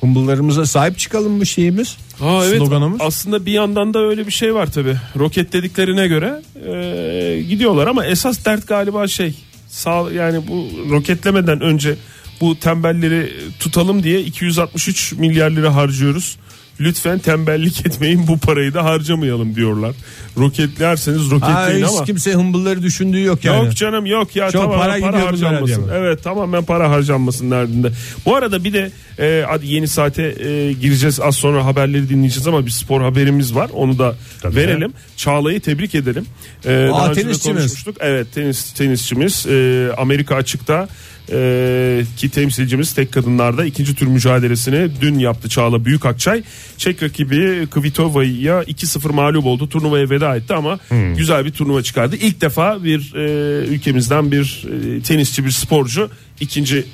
Humble'larımıza 0.01 0.65
sahip 0.65 0.97
çıkalım 0.97 1.31
mı 1.31 1.45
şeyimiz? 1.45 1.97
Ha, 2.19 2.41
evet, 2.45 2.57
Sloganımız. 2.57 3.01
aslında 3.01 3.45
bir 3.45 3.51
yandan 3.51 3.93
da 3.93 3.99
öyle 3.99 4.27
bir 4.27 4.31
şey 4.31 4.55
var 4.55 4.71
tabi. 4.71 4.95
Roket 5.19 5.53
dediklerine 5.53 6.07
göre 6.07 6.41
e, 6.67 7.41
gidiyorlar 7.41 7.87
ama 7.87 8.05
esas 8.05 8.45
dert 8.45 8.67
galiba 8.67 9.07
şey 9.07 9.35
sağ 9.67 10.11
yani 10.11 10.47
bu 10.47 10.67
roketlemeden 10.89 11.61
önce 11.61 11.95
bu 12.41 12.59
tembelleri 12.59 13.33
tutalım 13.59 14.03
diye 14.03 14.21
263 14.21 15.13
milyar 15.13 15.51
lira 15.51 15.75
harcıyoruz. 15.75 16.37
Lütfen 16.79 17.19
tembellik 17.19 17.79
etmeyin 17.85 18.27
bu 18.27 18.37
parayı 18.37 18.73
da 18.73 18.85
harcamayalım 18.85 19.55
diyorlar. 19.55 19.95
Roketlerseniz 20.37 21.31
roketleyin 21.31 21.85
hiç 21.85 21.93
ama. 21.95 22.05
kimse 22.05 22.33
hımbılları 22.33 22.83
düşündüğü 22.83 23.23
yok 23.23 23.45
yani. 23.45 23.65
Yok 23.65 23.75
canım 23.75 24.05
yok 24.05 24.35
ya 24.35 24.51
Çok 24.51 24.61
tamamen 24.61 25.01
para 25.01 25.11
para, 25.11 25.25
harcanmasın. 25.25 25.87
Evet 25.93 26.23
tamamen 26.23 26.63
para 26.65 26.89
harcanmasın 26.91 27.51
derdinde. 27.51 27.91
Bu 28.25 28.35
arada 28.35 28.63
bir 28.63 28.73
de 28.73 28.91
e, 29.19 29.45
hadi 29.47 29.67
yeni 29.67 29.87
saate 29.87 30.23
e, 30.23 30.73
gireceğiz 30.73 31.19
az 31.19 31.35
sonra 31.35 31.65
haberleri 31.65 32.09
dinleyeceğiz 32.09 32.47
ama 32.47 32.65
bir 32.65 32.71
spor 32.71 33.01
haberimiz 33.01 33.55
var 33.55 33.69
onu 33.73 33.99
da 33.99 34.15
Tabii. 34.41 34.55
verelim. 34.55 34.93
Çağla'yı 35.17 35.59
tebrik 35.61 35.95
edelim. 35.95 36.25
E, 36.65 36.69
daha 36.69 37.09
önce 37.09 37.19
de 37.19 37.23
tenisçimiz. 37.23 37.85
Evet 37.99 38.27
tenis 38.33 38.73
tenisçimiz 38.73 39.45
e, 39.47 39.89
Amerika 39.97 40.35
açıkta 40.35 40.87
e, 41.31 42.03
ki 42.17 42.29
temsilcimiz 42.29 42.93
tek 42.93 43.11
kadınlarda 43.11 43.65
ikinci 43.65 43.95
tur 43.95 44.07
mücadelesini 44.07 44.89
dün 45.01 45.19
yaptı 45.19 45.49
Çağla 45.49 45.85
Büyükakçay. 45.85 46.43
Çek 46.77 47.03
rakibi 47.03 47.67
Kvitova'ya 47.71 48.63
2-0 48.63 49.11
mağlup 49.13 49.45
oldu. 49.45 49.69
Turnuvaya 49.69 50.09
veda 50.09 50.35
etti 50.35 50.53
ama 50.53 50.79
Hmm. 50.89 51.15
güzel 51.15 51.45
bir 51.45 51.51
turnuva 51.51 51.83
çıkardı. 51.83 52.15
İlk 52.15 52.41
defa 52.41 52.83
bir 52.83 53.13
e, 53.15 53.65
ülkemizden 53.65 54.31
bir 54.31 54.65
e, 54.97 55.01
tenisçi 55.01 55.45
bir 55.45 55.51
sporcu 55.51 56.09
ikinci 56.39 56.85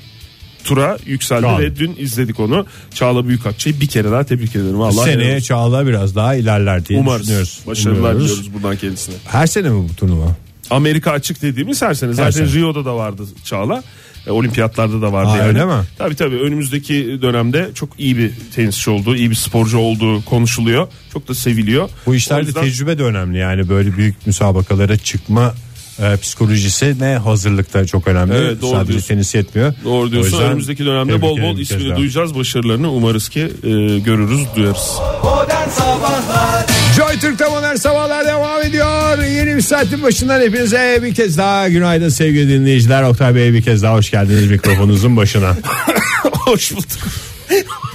tura 0.64 0.98
yükseldi 1.06 1.44
Bravo. 1.44 1.60
ve 1.60 1.76
dün 1.76 1.96
izledik 1.98 2.40
onu. 2.40 2.66
Çağla 2.94 3.28
Büyükakçay'ı 3.28 3.82
bir 3.82 3.88
kere 3.88 4.12
daha 4.12 4.24
tebrik 4.24 4.56
ederim. 4.56 4.80
Vallahi 4.80 5.10
Seneye 5.12 5.36
olsun. 5.36 5.46
Çağla 5.46 5.88
biraz 5.88 6.16
daha 6.16 6.36
ilerler 6.36 6.86
diye 6.86 7.00
Umarız. 7.00 7.22
düşünüyoruz. 7.22 7.60
Başarılar 7.68 7.98
Umuyoruz. 8.00 8.24
diliyoruz 8.30 8.54
buradan 8.54 8.76
kendisine. 8.78 9.16
Her 9.26 9.48
sene 9.48 9.70
mi 9.70 9.90
bu 9.90 9.96
turnuva? 9.96 10.36
Amerika 10.70 11.12
açık 11.12 11.42
dediğimiz 11.42 11.82
her 11.82 11.94
sene. 11.94 12.14
Zaten 12.14 12.32
sene. 12.32 12.54
Rio'da 12.54 12.86
da 12.86 12.96
vardı 12.96 13.24
Çağla. 13.44 13.84
E, 14.28 14.32
olimpiyatlarda 14.32 15.02
da 15.02 15.14
vardı 15.14 15.30
Aa, 15.30 15.38
yani. 15.38 15.48
öyle 15.48 15.66
mi? 15.66 15.74
Tabii 15.98 16.16
tabii 16.16 16.36
önümüzdeki 16.36 17.20
dönemde 17.22 17.70
çok 17.76 17.90
iyi 18.00 18.18
bir 18.18 18.32
tenisçi 18.56 18.90
olduğu, 18.90 19.16
iyi 19.16 19.30
bir 19.30 19.36
sporcu 19.36 19.78
olduğu 19.78 20.26
konuşuluyor. 20.26 20.88
Çok 21.14 21.28
da 21.28 21.36
seviliyor. 21.36 21.90
Bu 22.06 22.16
işlerde 22.16 22.46
yüzden- 22.46 22.62
tecrübe 22.62 22.98
de 22.98 23.04
önemli 23.04 23.38
yani 23.38 23.70
böyle 23.70 23.98
büyük 23.98 24.28
müsabakalara 24.28 24.98
çıkma 24.98 25.54
e, 26.00 26.18
psikolojisi 26.18 26.96
ne 27.00 27.18
hazırlıkta 27.18 27.86
çok 27.88 28.08
önemli. 28.08 28.34
Evet, 28.34 28.62
doğru 28.62 28.72
Sadece 28.72 28.88
diyorsun. 28.92 29.08
tenis 29.08 29.36
yetmiyor. 29.36 29.74
Doğru 29.84 30.08
O 30.08 30.12
diyorsun. 30.12 30.32
yüzden 30.32 30.48
Önümüzdeki 30.48 30.86
dönemde 30.86 31.22
bol 31.22 31.42
bol 31.42 31.58
ismini 31.58 31.96
duyacağız. 31.96 32.36
Başarılarını 32.36 32.92
umarız 32.92 33.30
ki 33.30 33.40
e, 33.42 33.70
görürüz, 34.00 34.42
duyarız. 34.56 34.92
Modern 35.24 35.70
Sabahlar 35.70 36.66
Joy 36.96 37.20
Türk'te 37.22 37.46
modern 37.50 37.76
sabahlar 37.76 38.26
devam 38.26 38.62
ediyor. 38.62 39.24
Yeni 39.24 39.56
bir 39.56 39.62
saatin 39.62 40.04
başından 40.04 40.42
hepinize 40.42 41.00
bir 41.04 41.16
kez 41.16 41.38
daha 41.38 41.70
günaydın 41.70 42.10
sevgili 42.10 42.50
dinleyiciler. 42.50 43.04
Oktay 43.04 43.36
Bey 43.36 43.54
bir 43.54 43.62
kez 43.62 43.84
daha 43.84 43.94
hoş 43.94 44.12
geldiniz 44.12 44.52
mikrofonunuzun 44.52 45.18
başına. 45.18 45.58
Hoş 46.24 46.72
bulduk. 46.72 46.88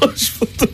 Hoş 0.01 0.41
bulduk. 0.41 0.71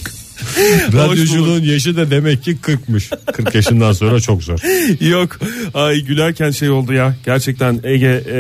Radyoculuğun 0.92 1.62
yaşı 1.62 1.96
da 1.96 2.10
demek 2.10 2.42
ki 2.44 2.56
40'mış. 2.62 3.32
40 3.32 3.54
yaşından 3.54 3.92
sonra 3.92 4.20
çok 4.20 4.42
zor. 4.42 4.58
Yok 5.00 5.38
ay 5.74 6.00
gülerken 6.00 6.50
şey 6.50 6.70
oldu 6.70 6.92
ya 6.92 7.16
gerçekten 7.24 7.80
Ege 7.84 8.22
e, 8.28 8.38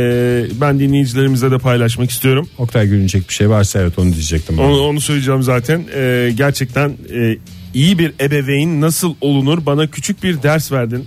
ben 0.60 0.80
dinleyicilerimizle 0.80 1.50
de 1.50 1.58
paylaşmak 1.58 2.10
istiyorum. 2.10 2.48
Oktay 2.58 2.86
gülünecek 2.86 3.28
bir 3.28 3.34
şey 3.34 3.50
varsa 3.50 3.80
evet 3.80 3.98
onu 3.98 4.12
diyecektim. 4.12 4.58
Onu, 4.58 4.80
onu 4.80 5.00
söyleyeceğim 5.00 5.42
zaten 5.42 5.84
E, 5.94 6.32
gerçekten 6.36 6.88
e, 7.14 7.36
iyi 7.76 7.98
bir 7.98 8.12
ebeveyn 8.20 8.80
nasıl 8.80 9.14
olunur 9.20 9.66
bana 9.66 9.86
küçük 9.86 10.22
bir 10.22 10.42
ders 10.42 10.72
verdin. 10.72 11.06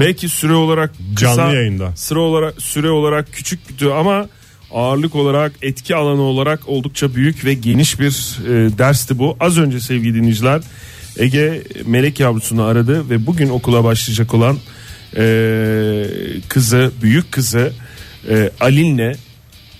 Belki 0.00 0.28
süre 0.28 0.54
olarak 0.54 0.90
kısa, 1.16 1.36
Canlı 1.36 1.54
yayında. 1.54 1.96
Sıra 1.96 2.20
olarak 2.20 2.62
süre 2.62 2.90
olarak 2.90 3.32
küçüktü 3.32 3.88
ama 3.88 4.28
ağırlık 4.70 5.14
olarak 5.14 5.52
etki 5.62 5.96
alanı 5.96 6.20
olarak 6.22 6.68
oldukça 6.68 7.14
büyük 7.14 7.44
ve 7.44 7.54
geniş 7.54 8.00
bir 8.00 8.38
e, 8.44 8.78
dersti 8.78 9.18
bu. 9.18 9.36
Az 9.40 9.58
önce 9.58 9.80
sevgili 9.80 10.14
dinleyiciler 10.14 10.60
Ege 11.18 11.62
melek 11.86 12.20
yavrusunu 12.20 12.62
aradı 12.62 13.10
ve 13.10 13.26
bugün 13.26 13.48
okula 13.48 13.84
başlayacak 13.84 14.34
olan 14.34 14.58
e, 15.16 16.04
kızı 16.48 16.92
büyük 17.02 17.32
kızı 17.32 17.72
e, 18.28 18.50
Alin'le 18.60 19.14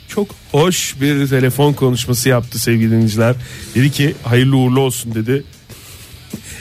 çok 0.08 0.28
hoş 0.52 1.00
bir 1.00 1.28
telefon 1.28 1.72
konuşması 1.72 2.28
yaptı 2.28 2.58
sevgili 2.58 2.90
dinleyiciler. 2.90 3.34
Dedi 3.74 3.90
ki 3.90 4.14
hayırlı 4.22 4.56
uğurlu 4.56 4.80
olsun 4.80 5.14
dedi. 5.14 5.44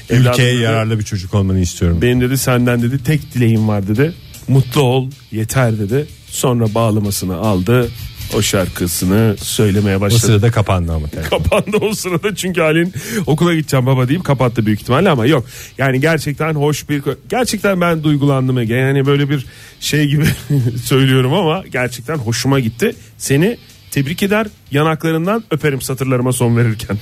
Evladım 0.10 0.32
Ülkeye 0.32 0.54
dedi, 0.54 0.62
yararlı 0.62 1.00
bir 1.00 1.04
çocuk 1.04 1.34
olmanı 1.34 1.60
istiyorum. 1.60 2.02
Benim 2.02 2.22
dedi 2.22 2.38
senden 2.38 2.82
dedi 2.82 3.04
tek 3.04 3.34
dileğim 3.34 3.68
var 3.68 3.88
dedi. 3.88 4.14
Mutlu 4.48 4.82
ol 4.82 5.10
yeter 5.32 5.80
dedi. 5.80 6.06
Sonra 6.28 6.74
bağlamasını 6.76 7.36
aldı. 7.36 7.90
O 8.36 8.42
şarkısını 8.42 9.36
söylemeye 9.40 9.98
O 9.98 10.02
başladı. 10.02 10.22
sırada 10.22 10.52
kapandı 10.52 10.94
ama. 10.94 11.08
telefon. 11.08 11.38
Kapandı 11.38 11.78
o 11.78 11.94
sırada 11.94 12.36
çünkü 12.36 12.62
Halin 12.62 12.94
okula 13.26 13.56
gideceğim 13.56 13.86
baba 13.86 14.08
deyip 14.08 14.24
kapattı 14.24 14.66
büyük 14.66 14.82
ihtimalle 14.82 15.10
ama 15.10 15.26
yok. 15.26 15.46
Yani 15.78 16.02
gerçekten 16.02 16.54
hoş 16.54 16.90
bir 16.90 17.04
gerçekten 17.30 17.82
ben 17.82 18.04
duygulandım 18.04 18.58
Ege. 18.60 18.74
Yani 18.74 19.06
böyle 19.06 19.30
bir 19.30 19.46
şey 19.80 20.08
gibi 20.08 20.26
söylüyorum 20.86 21.34
ama 21.34 21.64
gerçekten 21.72 22.16
hoşuma 22.16 22.60
gitti. 22.60 22.96
Seni 23.18 23.58
tebrik 23.92 24.24
eder 24.24 24.48
yanaklarından 24.72 25.44
öperim 25.52 25.82
satırlarıma 25.82 26.34
son 26.34 26.58
verirken. 26.58 26.98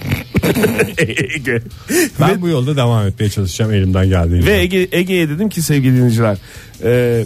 Ege. 0.98 1.62
Ben 2.20 2.30
Ve- 2.38 2.42
bu 2.42 2.48
yolda 2.48 2.76
devam 2.76 3.08
etmeye 3.08 3.30
çalışacağım 3.30 3.74
elimden 3.74 4.10
geldiğince. 4.10 4.48
ve 4.48 4.60
Ege, 4.62 4.88
Ege'ye 4.92 5.30
dedim 5.30 5.50
ki 5.50 5.62
sevgili 5.62 5.96
dinleyiciler 5.98 6.38
e, 6.84 7.26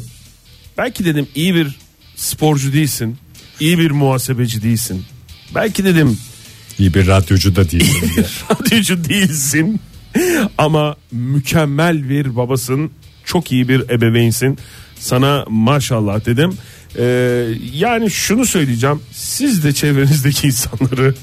belki 0.78 1.06
dedim 1.06 1.28
iyi 1.36 1.56
bir 1.56 1.80
sporcu 2.15 2.74
değilsin 2.74 3.17
iyi 3.60 3.80
bir 3.80 3.91
muhasebeci 3.91 4.63
değilsin 4.63 5.04
belki 5.56 5.84
dedim 5.86 6.17
İyi 6.80 6.93
bir 6.93 7.08
radyocu 7.08 7.56
da 7.56 7.71
değil. 7.71 8.02
radyocu 8.52 9.04
değilsin 9.10 9.80
ama 10.58 10.95
mükemmel 11.12 12.10
bir 12.10 12.36
babasın 12.36 12.91
çok 13.26 13.52
iyi 13.52 13.69
bir 13.69 13.89
ebeveynsin 13.89 14.58
sana 15.00 15.45
maşallah 15.50 16.26
dedim 16.26 16.54
E, 16.97 17.04
yani 17.73 18.12
şunu 18.12 18.45
söyleyeceğim 18.45 18.99
siz 19.12 19.63
de 19.63 19.73
çevrenizdeki 19.73 20.47
insanları 20.47 21.15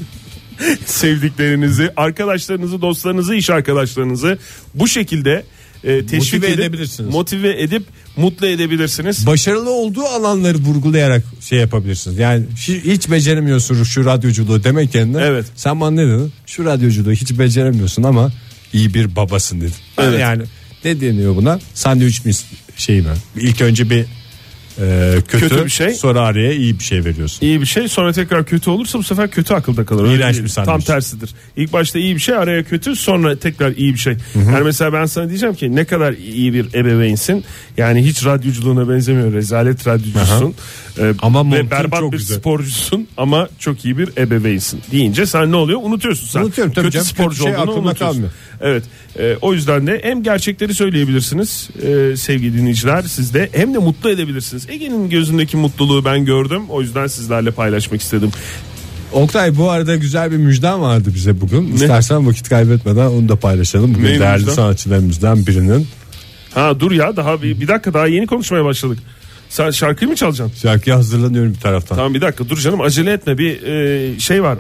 sevdiklerinizi 0.87 1.91
arkadaşlarınızı 1.97 2.83
dostlarınızı 2.83 3.35
iş 3.35 3.51
arkadaşlarınızı 3.51 4.39
bu 4.75 4.89
şekilde 4.89 5.45
e, 5.85 6.07
teşvik 6.07 6.33
Motive 6.33 6.47
edip, 6.47 6.61
edebilirsiniz. 6.61 7.15
motive 7.15 7.63
edip 7.63 7.83
mutlu 8.17 8.47
edebilirsiniz. 8.47 9.27
Başarılı 9.27 9.71
olduğu 9.71 10.05
alanları 10.05 10.59
vurgulayarak 10.59 11.25
şey 11.41 11.59
yapabilirsiniz. 11.59 12.19
Yani 12.19 12.45
hiç, 12.57 12.69
hiç 12.69 13.11
beceremiyorsun 13.11 13.83
şu 13.85 14.05
radyoculuğu 14.05 14.65
demek 14.65 14.95
yerine. 14.95 15.23
Evet. 15.23 15.47
Sen 15.57 15.81
bana 15.81 15.91
ne 15.91 16.07
dedin? 16.07 16.33
Şu 16.47 16.65
radyoculuğu 16.65 17.13
hiç 17.13 17.39
beceremiyorsun 17.39 18.03
ama 18.03 18.33
iyi 18.73 18.95
bir 18.95 19.17
babasın 19.17 19.61
dedin. 19.61 19.75
Evet. 19.99 20.21
Yani 20.21 20.43
ne 20.85 21.01
deniyor 21.01 21.37
buna? 21.37 21.61
Sandviç 21.75 22.25
mi 22.25 22.33
şey 22.77 23.01
mi? 23.01 23.13
İlk 23.37 23.61
önce 23.61 23.91
bir 23.91 24.05
e, 24.81 25.15
kötü, 25.29 25.49
Kötü 25.49 25.65
bir 25.65 25.71
şey. 25.71 25.91
sonra 25.95 26.21
araya 26.21 26.53
iyi 26.53 26.79
bir 26.79 26.85
şey 26.85 27.05
veriyorsun. 27.05 27.47
İyi 27.47 27.61
bir 27.61 27.67
şey 27.67 27.89
sonra 27.89 28.13
tekrar 28.13 28.45
kötü 28.45 28.71
olursa 28.71 28.99
bu 28.99 29.03
sefer 29.03 29.31
kötü 29.31 29.55
akılda 29.55 29.85
kalır. 29.85 30.11
İğrenç 30.15 30.39
bir 30.43 30.49
sandviç. 30.49 30.67
Tam 30.73 30.81
tersidir. 30.81 31.31
İlk 31.57 31.73
başta 31.73 31.99
iyi 31.99 32.15
bir 32.15 32.21
şey 32.21 32.35
araya 32.35 32.65
kötü 32.65 32.97
sonra 32.97 33.39
tekrar 33.39 33.73
iyi 33.73 33.95
bir 33.95 33.99
şey. 33.99 34.15
Yani 34.35 34.65
mesela 34.65 34.93
ben 34.93 35.05
sana 35.07 35.29
diyeceğim 35.29 35.55
ki 35.55 35.77
ne 35.77 35.85
kadar 35.85 36.13
iyi 36.13 36.53
bir 36.55 36.75
ebeveynsin. 36.75 37.45
Yani 37.77 38.05
hiç 38.07 38.25
radyoculuğuna 38.27 38.89
benzemiyor. 38.89 39.33
Rezalet 39.33 39.87
radyocusun. 39.87 40.55
Ee, 41.01 41.13
Ama 41.23 41.53
ve 41.57 41.71
berbat 41.71 42.01
çok 42.01 42.13
bir 42.13 42.19
güzel. 42.19 42.39
sporcusun 42.39 43.09
ama 43.17 43.49
çok 43.59 43.85
iyi 43.85 43.99
bir 43.99 44.09
ebeveynsin. 44.19 44.81
Deyince 44.93 45.27
sen 45.27 45.53
ne 45.53 45.57
oluyor? 45.57 45.81
Unutuyorsun 45.83 46.27
sen. 46.27 46.41
Unutuyorum 46.41 46.73
tabii 46.73 46.85
kötü 46.85 46.95
canım. 46.95 47.07
sporcu 47.07 47.31
Kötü 47.31 47.43
şey 47.43 47.53
olduğunu 47.57 47.71
unutuyorsun. 47.77 47.97
kalmıyor. 48.07 48.31
Evet. 48.61 48.85
E, 49.19 49.37
o 49.43 49.55
yüzden 49.55 49.87
de 49.87 50.01
hem 50.03 50.23
gerçekleri 50.23 50.75
söyleyebilirsiniz 50.75 51.69
e, 51.83 52.17
sevgili 52.17 52.59
dinleyiciler 52.59 53.03
siz 53.03 53.35
de 53.35 53.49
hem 53.53 53.75
de 53.75 53.79
mutlu 53.79 54.11
edebilirsiniz. 54.11 54.69
Ege'nin 54.69 55.11
gözündeki 55.11 55.57
mutluluğu 55.57 56.05
ben 56.05 56.25
gördüm. 56.25 56.63
O 56.69 56.83
yüzden 56.83 57.07
sizlerle 57.07 57.51
paylaşmak 57.51 58.01
istedim. 58.01 58.31
Oktay 59.13 59.57
bu 59.57 59.71
arada 59.71 59.97
güzel 59.97 60.31
bir 60.33 60.37
müjden 60.37 60.81
vardı 60.83 61.11
bize 61.15 61.41
bugün. 61.41 61.73
İstersen 61.73 62.27
vakit 62.27 62.49
kaybetmeden 62.49 63.07
onu 63.07 63.29
da 63.29 63.37
paylaşalım. 63.37 63.91
Bugün 63.95 64.05
Neymiş 64.05 64.21
değerli 64.21 64.41
müjden? 64.41 64.55
sanatçılarımızdan 64.55 65.47
birinin 65.47 65.87
Ha 66.55 66.81
dur 66.81 66.93
ya 66.93 67.17
daha 67.17 67.43
bir, 67.43 67.61
bir 67.61 67.69
dakika 67.69 67.95
daha 67.95 68.07
yeni 68.07 68.27
konuşmaya 68.27 68.65
başladık. 68.65 68.99
Sen 69.49 69.71
şarkıyı 69.71 70.11
mı 70.11 70.17
çalacaksın? 70.17 70.57
şarkıya 70.63 70.97
hazırlanıyorum 70.97 71.55
bir 71.55 71.61
taraftan. 71.61 71.97
Tamam 71.97 72.15
bir 72.15 72.21
dakika 72.21 72.49
dur 72.49 72.59
canım 72.59 72.81
acele 72.81 73.13
etme 73.13 73.39
bir 73.39 73.63
e, 73.63 74.21
şey 74.21 74.43
var. 74.43 74.59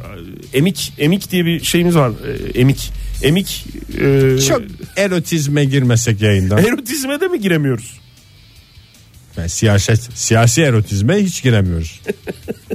Emik 0.54 0.92
emik 0.98 1.30
diye 1.30 1.44
bir 1.44 1.64
şeyimiz 1.64 1.96
var. 1.96 2.10
E, 2.10 2.60
emik. 2.60 2.92
Emik 3.22 3.66
e, 4.00 4.38
Çok 4.48 4.62
erotizme 4.96 5.64
girmesek 5.64 6.22
yayında. 6.22 6.60
erotizme 6.68 7.20
de 7.20 7.28
mi 7.28 7.40
giremiyoruz? 7.40 8.00
Yani 9.36 9.48
siyaset, 9.48 10.08
siyasi 10.14 10.62
erotizme 10.62 11.16
hiç 11.16 11.42
giremiyoruz. 11.42 12.00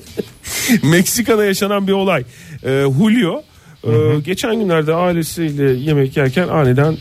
Meksika'da 0.84 1.46
yaşanan 1.46 1.88
bir 1.88 1.92
olay. 1.92 2.24
Ee, 2.64 2.86
Julio 2.98 3.44
e, 3.84 4.20
geçen 4.26 4.56
günlerde 4.56 4.94
ailesiyle 4.94 5.72
yemek 5.72 6.18
yerken 6.18 6.48
aniden 6.48 6.98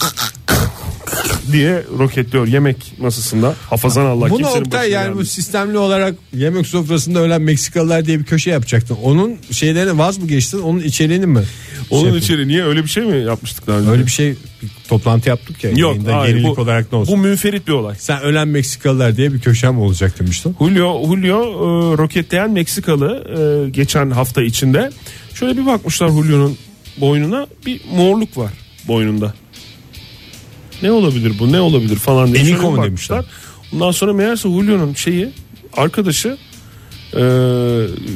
diye 1.52 1.82
roketliyor 1.98 2.46
yemek 2.46 2.94
masasında. 2.98 3.54
Hafazan 3.70 4.06
Allah 4.06 4.30
Bunu 4.30 4.38
kimsenin 4.38 4.64
Oktay 4.64 4.90
yani 4.90 5.16
bu 5.16 5.24
sistemli 5.24 5.78
olarak 5.78 6.14
yemek 6.34 6.66
sofrasında 6.66 7.18
ölen 7.18 7.42
Meksikalılar 7.42 8.06
diye 8.06 8.18
bir 8.18 8.24
köşe 8.24 8.50
yapacaktın. 8.50 8.96
Onun 9.02 9.36
şeylerine 9.50 9.98
vaz 9.98 10.18
mı 10.18 10.26
geçtin? 10.26 10.58
Onun 10.58 10.80
içeriğini 10.80 11.26
mi? 11.26 11.42
Onun 11.90 12.00
şey 12.00 12.08
yapın? 12.08 12.20
içeri 12.20 12.48
niye 12.48 12.64
öyle 12.64 12.82
bir 12.82 12.88
şey 12.88 13.04
mi 13.04 13.24
yapmıştık 13.24 13.66
daha 13.66 13.78
önce? 13.78 13.90
Öyle 13.90 14.06
bir 14.06 14.10
şey 14.10 14.30
bir 14.62 14.68
toplantı 14.88 15.28
yaptık 15.28 15.64
ya. 15.64 15.70
Yok 15.70 15.96
hayır, 16.10 16.44
bu, 16.44 16.50
olarak 16.50 16.92
ne 16.92 16.98
olsun? 16.98 17.14
bu 17.14 17.18
münferit 17.22 17.68
bir 17.68 17.72
olay. 17.72 17.96
Sen 17.98 18.20
ölen 18.20 18.48
Meksikalılar 18.48 19.16
diye 19.16 19.32
bir 19.32 19.40
köşem 19.40 19.78
olacak 19.78 20.18
demiştin. 20.20 20.56
Julio, 20.58 21.06
Julio 21.06 21.42
e, 21.42 21.98
roketleyen 21.98 22.50
Meksikalı 22.50 23.24
e, 23.38 23.70
geçen 23.70 24.10
hafta 24.10 24.42
içinde. 24.42 24.90
Şöyle 25.34 25.56
bir 25.56 25.66
bakmışlar 25.66 26.08
Julio'nun 26.08 26.56
boynuna 27.00 27.46
bir 27.66 27.80
morluk 27.96 28.36
var 28.36 28.50
boynunda. 28.88 29.34
Ne 30.82 30.90
olabilir 30.92 31.32
bu 31.38 31.52
ne 31.52 31.60
olabilir 31.60 31.96
falan 31.96 32.34
diye. 32.34 32.44
Eniko 32.44 32.70
mu 32.70 32.82
demişler? 32.84 33.24
Ondan 33.74 33.90
sonra 33.90 34.12
meğerse 34.12 34.48
Julio'nun 34.48 34.94
şeyi 34.94 35.28
arkadaşı 35.76 36.36
e, 37.16 37.20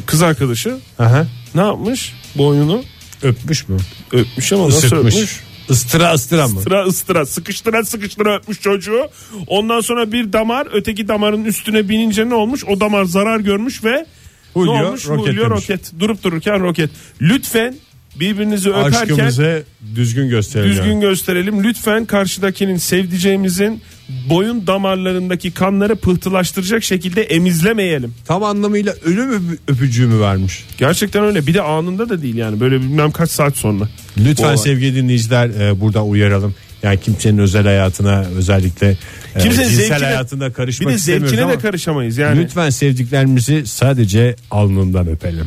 kız 0.06 0.22
arkadaşı 0.22 0.78
Aha. 0.98 1.26
ne 1.54 1.60
yapmış 1.60 2.12
boynunu 2.38 2.82
Öpmüş 3.22 3.68
mü? 3.68 3.76
öpmüş 4.12 4.52
ama 4.52 4.66
nasıl 4.66 4.86
Isırtmış. 4.86 5.14
öpmüş? 5.16 5.40
Istıra 5.70 6.12
ıstıra 6.14 6.48
mı? 6.48 6.58
Istıra 6.58 6.84
ıstıra 6.84 7.26
sıkıştıra 7.26 7.84
sıkıştıra 7.84 8.36
öpmüş 8.36 8.60
çocuğu. 8.60 9.00
Ondan 9.46 9.80
sonra 9.80 10.12
bir 10.12 10.32
damar 10.32 10.68
öteki 10.72 11.08
damarın 11.08 11.44
üstüne 11.44 11.88
binince 11.88 12.28
ne 12.28 12.34
olmuş? 12.34 12.64
O 12.64 12.80
damar 12.80 13.04
zarar 13.04 13.40
görmüş 13.40 13.84
ve 13.84 14.06
Julio 14.54 14.74
ne 14.74 14.84
olmuş? 14.86 15.08
roket 15.08 15.26
Julio 15.34 15.50
demiş. 15.50 15.62
roket. 15.62 15.92
Durup 16.00 16.22
dururken 16.22 16.60
roket. 16.60 16.90
Lütfen 17.20 17.76
birbirinizi 18.16 18.70
öperken 18.70 19.00
Aşkımızı 19.14 19.62
düzgün 19.94 20.28
gösterelim. 20.28 20.70
düzgün 20.70 21.00
gösterelim. 21.00 21.64
Lütfen 21.64 22.04
karşıdakinin 22.04 22.76
sevdiceğimizin 22.76 23.82
boyun 24.30 24.66
damarlarındaki 24.66 25.50
kanları 25.50 25.96
pıhtılaştıracak 25.96 26.82
şekilde 26.84 27.22
emizlemeyelim. 27.22 28.14
Tam 28.26 28.42
anlamıyla 28.44 28.94
ölüm 29.04 29.30
öpü- 29.32 29.58
öpücüğü 29.68 30.06
mü 30.06 30.20
vermiş? 30.20 30.64
Gerçekten 30.78 31.24
öyle. 31.24 31.46
Bir 31.46 31.54
de 31.54 31.62
anında 31.62 32.08
da 32.08 32.22
değil 32.22 32.34
yani. 32.36 32.60
Böyle 32.60 32.80
bilmem 32.80 33.10
kaç 33.10 33.30
saat 33.30 33.56
sonra. 33.56 33.88
Lütfen 34.18 34.44
olay. 34.44 34.56
sevgili 34.58 34.94
dinleyiciler 34.96 35.48
e, 35.48 35.80
burada 35.80 36.04
uyaralım. 36.04 36.54
Yani 36.82 37.00
kimsenin 37.00 37.38
özel 37.38 37.64
hayatına 37.64 38.24
özellikle 38.36 38.96
e, 39.34 39.38
Kimsenin 39.40 39.68
cinsel 39.68 39.86
zevkine- 39.88 40.04
hayatına 40.04 40.48
Bir 40.48 40.52
karışmak 40.52 40.90
de 40.92 40.94
istemiyoruz 40.96 41.30
zevkine 41.30 41.44
ama 41.44 41.52
de 41.54 41.58
karışamayız 41.58 42.18
yani. 42.18 42.40
lütfen 42.44 42.70
sevdiklerimizi 42.70 43.66
sadece 43.66 44.36
alnından 44.50 45.06
öpelim. 45.08 45.46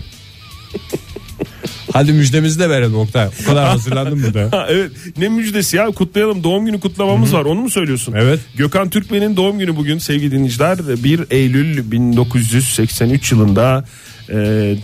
Hadi 1.93 2.13
müjdemizi 2.13 2.60
de 2.60 2.69
verelim 2.69 2.95
Oktay. 2.95 3.27
O 3.43 3.45
kadar 3.45 3.67
hazırlandım 3.67 4.23
burada. 4.23 4.67
Evet 4.69 4.91
ne 5.17 5.29
müjdesi 5.29 5.77
ya 5.77 5.86
kutlayalım 5.86 6.43
doğum 6.43 6.65
günü 6.65 6.79
kutlamamız 6.79 7.34
var 7.34 7.45
onu 7.45 7.62
mu 7.62 7.69
söylüyorsun? 7.69 8.13
Evet. 8.17 8.39
Gökhan 8.58 8.89
Türkmen'in 8.89 9.36
doğum 9.36 9.60
günü 9.60 9.75
bugün 9.75 9.97
sevgili 9.97 10.32
dinleyiciler 10.32 10.77
1 11.03 11.25
Eylül 11.32 11.91
1983 11.91 13.32
yılında 13.32 13.86
e, 14.29 14.36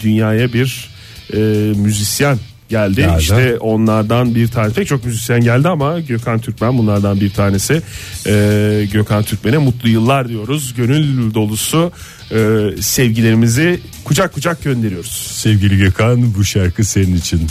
dünyaya 0.04 0.54
bir 0.54 0.90
e, 1.34 1.38
müzisyen 1.76 2.38
geldi. 2.70 2.96
Geldi. 2.96 3.22
İşte 3.22 3.58
onlardan 3.58 4.36
bir 4.36 4.48
tanesi 4.48 4.76
pek 4.76 4.88
çok 4.88 5.06
müzisyen 5.06 5.42
geldi 5.42 5.70
ama 5.70 6.00
Gökhan 6.00 6.40
Türkmen 6.40 6.78
bunlardan 6.78 7.22
bir 7.22 7.30
tanesi. 7.30 7.82
E, 8.28 8.88
Gökhan 8.94 9.24
Türkmen'e 9.24 9.58
mutlu 9.58 9.90
yıllar 9.90 10.30
diyoruz. 10.30 10.74
Gönül 10.78 11.34
dolusu 11.34 11.92
e, 12.32 12.70
sevgilerimizi 12.82 13.80
kucak 14.06 14.34
kucak 14.34 14.64
gönderiyoruz. 14.64 15.32
Sevgili 15.36 15.78
Gökhan 15.78 16.36
bu 16.36 16.44
şarkı 16.44 16.84
senin 16.84 17.16
için. 17.16 17.48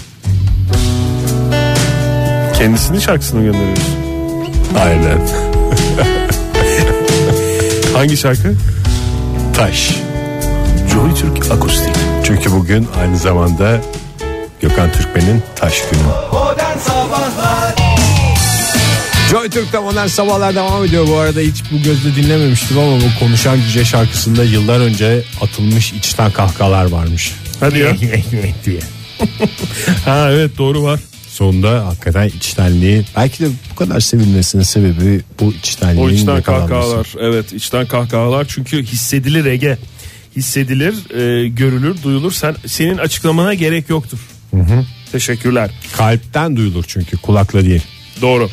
Kendisinin 2.58 2.98
şarkısını 2.98 3.42
gönderiyoruz. 3.42 3.88
Aynen. 4.78 5.18
Hangi 7.94 8.16
şarkı? 8.16 8.54
Taş. 9.54 9.94
Joy 10.92 11.14
Türk 11.14 11.50
Akustik. 11.52 11.94
Çünkü 12.24 12.52
bugün 12.52 12.88
aynı 13.00 13.18
zamanda 13.18 13.80
Gökhan 14.60 14.92
Türkmen'in 14.92 15.42
taş 15.56 15.82
günü. 15.90 16.02
Modern 16.32 16.78
Sabahlar 16.78 17.47
Joy 19.30 19.50
Türk'te 19.50 19.78
modern 19.78 20.06
sabahlar 20.06 20.54
devam 20.54 20.84
ediyor. 20.84 21.08
Bu 21.08 21.16
arada 21.16 21.40
hiç 21.40 21.62
bu 21.72 21.82
gözle 21.82 22.16
dinlememiştim 22.16 22.78
ama 22.78 22.96
bu 22.96 23.18
konuşan 23.20 23.60
cüce 23.60 23.84
şarkısında 23.84 24.44
yıllar 24.44 24.80
önce 24.80 25.22
atılmış 25.40 25.92
içten 25.92 26.30
kahkahalar 26.30 26.84
varmış. 26.84 27.34
Hadi 27.60 27.78
ya. 27.78 27.96
diye. 28.64 28.80
ha 30.04 30.28
evet 30.32 30.58
doğru 30.58 30.82
var. 30.82 31.00
Sonunda 31.28 31.86
hakikaten 31.86 32.28
içtenliği 32.28 33.04
belki 33.16 33.44
de 33.44 33.48
bu 33.70 33.74
kadar 33.74 34.00
sevilmesinin 34.00 34.62
sebebi 34.62 35.20
bu 35.40 35.52
içtenliğin 35.52 36.06
O 36.06 36.10
içten 36.10 36.42
kahkahalar. 36.42 37.06
Evet 37.20 37.52
içten 37.52 37.86
kahkahalar 37.86 38.46
çünkü 38.48 38.82
hissedilir 38.82 39.44
Ege. 39.44 39.78
Hissedilir, 40.36 40.94
e, 41.10 41.48
görülür, 41.48 42.02
duyulur. 42.02 42.32
Sen 42.32 42.56
senin 42.66 42.98
açıklamana 42.98 43.54
gerek 43.54 43.90
yoktur. 43.90 44.18
Teşekkürler. 45.12 45.70
Kalpten 45.96 46.56
duyulur 46.56 46.84
çünkü 46.88 47.16
kulakla 47.16 47.64
değil. 47.64 47.82
Doğru. 48.22 48.50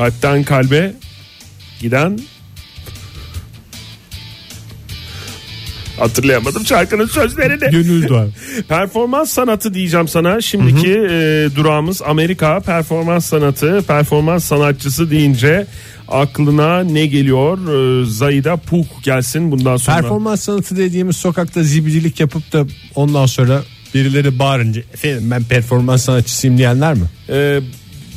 Kalpten 0.00 0.44
kalbe 0.44 0.92
giden 1.80 2.18
Hatırlayamadım 5.98 6.66
şarkının 6.66 7.06
sözlerini. 7.06 7.70
Gönül 7.70 8.08
doğar. 8.08 8.28
Performans 8.68 9.30
sanatı 9.30 9.74
diyeceğim 9.74 10.08
sana. 10.08 10.40
Şimdiki 10.40 10.92
e, 11.10 11.48
durağımız 11.56 12.02
Amerika. 12.02 12.60
Performans 12.60 13.26
sanatı, 13.26 13.82
performans 13.86 14.44
sanatçısı 14.44 15.10
deyince 15.10 15.66
aklına 16.08 16.80
ne 16.80 17.06
geliyor? 17.06 17.58
E, 18.02 18.06
Zayda 18.06 18.56
Puh 18.56 18.86
gelsin 19.02 19.50
bundan 19.50 19.76
sonra. 19.76 20.00
Performans 20.00 20.40
sanatı 20.42 20.76
dediğimiz 20.76 21.16
sokakta 21.16 21.62
zibidilik 21.62 22.20
yapıp 22.20 22.52
da 22.52 22.66
ondan 22.94 23.26
sonra 23.26 23.62
birileri 23.94 24.38
bağırınca 24.38 24.80
efendim 24.80 25.30
ben 25.30 25.44
performans 25.44 26.04
sanatçısıyım 26.04 26.58
diyenler 26.58 26.94
mi? 26.94 27.06
E, 27.28 27.60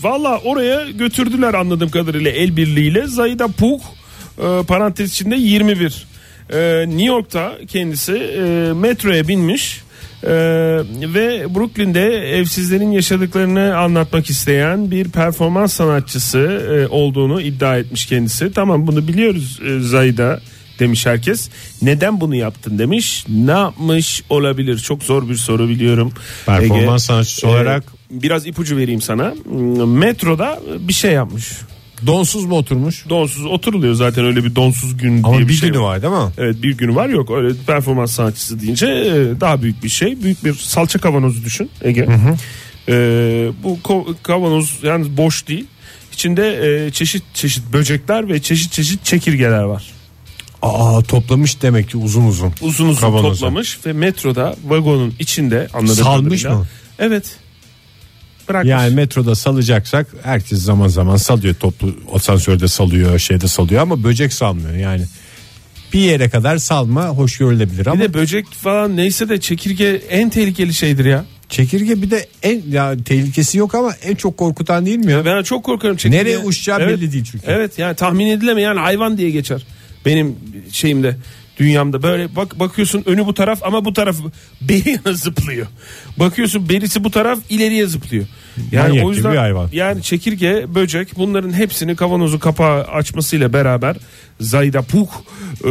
Valla 0.04 0.38
oraya 0.44 0.92
götürdüler 0.92 1.54
anladığım 1.54 1.90
kadarıyla 1.90 2.32
el 2.32 2.58
birliğiyle. 2.58 3.08
Zayda 3.08 3.48
Puh 3.48 3.80
e, 4.38 4.64
parantez 4.68 5.12
içinde 5.12 5.36
21. 5.36 6.06
E, 6.54 6.86
New 6.88 7.06
York'ta 7.06 7.54
kendisi 7.68 8.14
e, 8.14 8.74
metroya 8.74 9.28
binmiş. 9.28 9.82
e, 10.24 10.30
ve 11.14 11.56
Brooklyn'de 11.56 12.38
evsizlerin 12.40 12.92
yaşadıklarını 12.92 13.78
anlatmak 13.78 14.30
isteyen 14.30 14.92
bir 14.92 15.10
performans 15.10 15.74
sanatçısı 15.74 16.40
e, 16.40 16.88
olduğunu 16.88 17.42
iddia 17.42 17.78
etmiş 17.78 18.06
kendisi. 18.06 18.52
Tamam 18.54 18.88
bunu 18.88 19.08
biliyoruz 19.08 19.60
e, 19.66 19.80
Zayda 19.80 20.40
demiş 20.80 21.06
herkes. 21.06 21.50
Neden 21.82 22.22
bunu 22.22 22.36
yaptın 22.36 22.80
demiş. 22.80 23.26
Ne 23.30 23.52
yapmış 23.52 24.24
olabilir? 24.30 24.78
Çok 24.78 25.04
zor 25.04 25.30
bir 25.30 25.36
soru 25.36 25.70
biliyorum. 25.70 26.14
Performans 26.46 26.82
Ege. 26.82 26.98
sanatçısı 27.00 27.48
Ee, 27.48 27.50
olarak 27.50 27.84
biraz 28.22 28.48
ipucu 28.48 28.78
vereyim 28.78 29.02
sana. 29.02 29.34
Metroda 29.86 30.60
bir 30.80 30.94
şey 30.94 31.12
yapmış. 31.12 31.52
donsuz 32.08 32.46
mu 32.46 32.56
oturmuş? 32.58 33.10
Donsuz 33.10 33.46
oturuluyor 33.46 33.94
zaten 33.94 34.26
öyle 34.26 34.44
bir 34.44 34.56
donsuz 34.56 34.98
gün 34.98 35.24
Ama 35.24 35.34
diye 35.34 35.44
bir 35.44 35.48
bir 35.48 35.54
şey 35.54 35.70
günü 35.70 35.78
yok. 35.78 35.86
var 35.86 36.02
değil 36.02 36.14
mi? 36.14 36.32
Evet 36.38 36.64
bir 36.64 36.78
günü 36.78 36.96
var 36.96 37.10
yok 37.10 37.32
öyle 37.32 37.54
performans 37.68 38.12
sanatçısı 38.12 38.62
deyince 38.62 38.86
e, 38.88 39.42
daha 39.42 39.62
büyük 39.62 39.84
bir 39.84 39.90
şey. 39.90 40.24
Büyük 40.24 40.46
bir 40.46 40.54
salça 40.54 41.00
kavanozu 41.00 41.44
düşün 41.44 41.70
Ege. 41.82 42.08
E, 42.90 42.94
bu 43.64 43.78
ko- 43.84 44.16
kavanoz 44.24 44.80
yani 44.84 45.18
boş 45.18 45.48
değil. 45.48 45.66
İçinde 46.14 46.86
e, 46.86 46.92
çeşit 46.92 47.24
çeşit 47.34 47.64
böcekler 47.74 48.30
ve 48.30 48.42
çeşit 48.42 48.72
çeşit 48.72 49.06
çekirgeler 49.06 49.64
var. 49.64 49.92
Aa 50.62 51.02
toplamış 51.02 51.62
demek 51.62 51.90
ki 51.90 51.98
uzun 51.98 52.26
uzun. 52.28 52.54
Uzun 52.62 52.88
uzun 52.90 53.02
Kavanoza. 53.02 53.30
toplamış 53.34 53.80
ve 53.86 53.94
metroda 53.94 54.56
vagonun 54.68 55.14
içinde 55.20 55.68
anladığım 55.74 55.96
Salmış 55.96 56.44
kadarıyla- 56.44 56.60
mı? 56.60 56.68
Evet. 57.00 57.26
Bırakmış. 58.50 58.72
Yani 58.72 58.96
metroda 58.96 59.36
salacaksak 59.36 60.08
herkes 60.24 60.60
zaman 60.60 60.88
zaman 60.88 61.16
salıyor 61.18 61.56
toplu 61.56 61.96
asansörde 62.14 62.68
salıyor 62.68 63.20
şeyde 63.20 63.48
salıyor 63.48 63.82
ama 63.82 64.04
böcek 64.04 64.34
salmıyor 64.34 64.76
yani. 64.76 65.04
Bir 65.94 66.00
yere 66.00 66.30
kadar 66.30 66.58
salma 66.58 67.08
hoş 67.08 67.38
görülebilir 67.38 67.80
Bir 67.80 67.88
ama 67.88 68.02
de 68.04 68.14
böcek 68.14 68.46
falan 68.52 68.98
neyse 68.98 69.30
de 69.30 69.40
çekirge 69.40 70.02
en 70.10 70.30
tehlikeli 70.30 70.74
şeydir 70.74 71.06
ya. 71.06 71.26
çekirge 71.50 72.02
bir 72.02 72.12
de 72.12 72.28
en 72.44 72.62
ya 72.70 72.96
tehlikesi 73.06 73.58
yok 73.58 73.76
ama 73.76 73.94
en 74.04 74.16
çok 74.16 74.38
korkutan 74.38 74.86
değil 74.86 74.98
mi 74.98 75.12
ya? 75.12 75.26
Ben 75.26 75.44
çok 75.44 75.64
korkarım 75.64 75.98
çekirge. 75.98 76.18
Nereye 76.18 76.38
uçacağı 76.38 76.80
Evet. 76.82 76.98
belli 77.00 77.12
değil 77.12 77.24
çünkü. 77.32 77.46
Evet 77.48 77.80
yani 77.80 77.96
tahmin 77.96 78.28
edilemeyen 78.28 78.76
hayvan 78.76 79.18
diye 79.18 79.30
geçer. 79.30 79.66
Benim 80.06 80.36
şeyimde 80.72 81.16
dünyamda 81.60 82.04
böyle 82.04 82.36
bak 82.36 82.60
bakıyorsun 82.60 83.04
önü 83.06 83.26
bu 83.26 83.34
taraf 83.34 83.60
ama 83.64 83.86
bu 83.86 83.94
taraf 83.94 84.16
beri 84.62 84.90
yana 84.90 85.14
zıplıyor. 85.16 85.68
Bakıyorsun 86.20 86.70
berisi 86.70 87.04
bu 87.04 87.12
taraf 87.12 87.40
ileriye 87.50 87.88
zıplıyor. 87.88 88.26
Yani 88.72 88.90
Manyak 88.90 89.06
o 89.06 89.12
yüzden 89.12 89.32
bir 89.32 89.38
hayvan. 89.38 89.70
yani 89.74 90.02
çekirge, 90.04 90.66
böcek 90.76 91.08
bunların 91.18 91.54
hepsini 91.54 91.96
kavanozu 91.96 92.40
kapağı 92.40 92.84
açmasıyla 92.84 93.54
beraber 93.54 93.96
Zayda 94.40 94.82
Puk 94.82 95.10
e, 95.66 95.70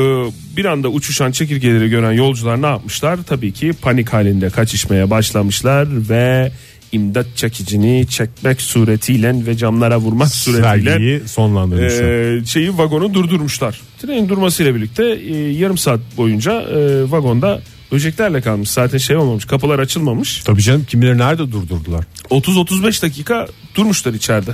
bir 0.57 0.64
anda 0.64 0.88
uçuşan 0.88 1.33
çekirgeleri 1.33 1.88
gören 1.90 2.12
yolcular 2.12 2.62
ne 2.62 2.66
yapmışlar? 2.66 3.18
Tabii 3.27 3.53
ki 3.53 3.73
panik 3.83 4.12
halinde 4.12 4.51
kaçışmaya 4.51 5.11
başlamışlar 5.11 5.88
ve 6.09 6.53
imdat 6.93 7.27
çekicini 7.37 8.07
çekmek 8.09 8.61
suretiyle 8.61 9.47
ve 9.47 9.57
camlara 9.57 9.99
vurmak 9.99 10.29
suretiyle 10.29 10.91
Sergiyi 10.91 11.21
sonlandırmışlar. 11.29 12.41
e, 12.41 12.45
şeyi 12.45 12.79
vagonu 12.79 13.15
durdurmuşlar. 13.15 13.81
Trenin 14.03 14.29
durmasıyla 14.29 14.75
birlikte 14.75 15.05
e, 15.05 15.37
yarım 15.53 15.79
saat 15.79 16.01
boyunca 16.17 16.53
e, 16.63 17.11
vagonda 17.11 17.61
böceklerle 17.93 18.41
kalmış. 18.41 18.71
Zaten 18.71 18.99
şey 18.99 19.17
olmamış 19.17 19.45
kapılar 19.45 19.79
açılmamış. 19.79 20.43
Tabii 20.45 20.63
canım 20.63 20.85
kimileri 20.85 21.19
nerede 21.19 21.53
durdurdular? 21.53 22.05
30-35 22.31 23.03
dakika 23.03 23.47
durmuşlar 23.75 24.15
içeride. 24.15 24.51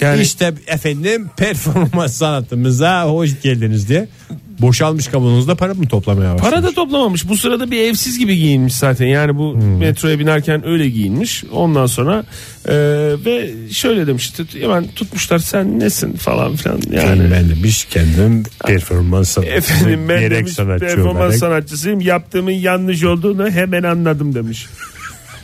Yani 0.00 0.22
İşte 0.22 0.54
efendim 0.66 1.30
performans 1.36 2.14
sanatımıza 2.16 3.04
hoş 3.04 3.42
geldiniz 3.42 3.88
diye 3.88 4.08
boşalmış 4.60 5.08
kavanozda 5.08 5.54
para 5.54 5.74
mı 5.74 5.88
toplamaya 5.88 6.34
başlamış? 6.34 6.50
Para 6.50 6.62
da 6.62 6.72
toplamamış. 6.74 7.28
Bu 7.28 7.36
sırada 7.36 7.70
bir 7.70 7.78
evsiz 7.80 8.18
gibi 8.18 8.36
giyinmiş 8.36 8.74
zaten. 8.74 9.06
Yani 9.06 9.36
bu 9.36 9.54
Hmm. 9.54 9.78
metroya 9.78 10.18
binerken 10.18 10.66
öyle 10.66 10.88
giyinmiş. 10.88 11.44
Ondan 11.52 11.86
sonra 11.86 12.24
e, 12.68 12.74
ve 13.24 13.50
şöyle 13.72 14.06
demiş. 14.06 14.30
tut- 14.30 14.60
Hemen 14.62 14.84
tutmuşlar 14.96 15.38
sen 15.38 15.80
nesin 15.80 16.12
falan 16.12 16.56
filan. 16.56 16.80
Yani 16.92 17.30
ben 17.32 17.50
demiş 17.50 17.84
kendim 17.90 18.42
performans 18.66 19.28
sanatçısı 19.30 19.56
efendim 19.74 20.08
ben 20.08 20.20
gerek 20.20 20.38
demiş 20.38 20.52
sanatçı 20.52 20.86
performans 20.86 21.16
olarak. 21.16 21.34
sanatçısıyım. 21.36 22.00
Yaptığımın 22.00 22.50
yanlış 22.50 23.04
olduğunu 23.04 23.50
hemen 23.50 23.82
anladım 23.82 24.34
demiş. 24.34 24.66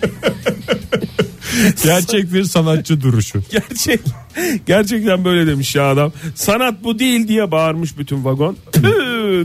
Gerçek 1.84 2.32
bir 2.32 2.44
sanatçı 2.44 3.00
duruşu. 3.00 3.42
Gerçek 3.50 4.00
gerçekten 4.66 5.24
böyle 5.24 5.46
demiş 5.46 5.74
ya 5.74 5.90
adam. 5.90 6.12
Sanat 6.34 6.84
bu 6.84 6.98
değil 6.98 7.28
diye 7.28 7.50
bağırmış 7.50 7.98
bütün 7.98 8.24
vagon. 8.24 8.56
Tüh 8.72 8.82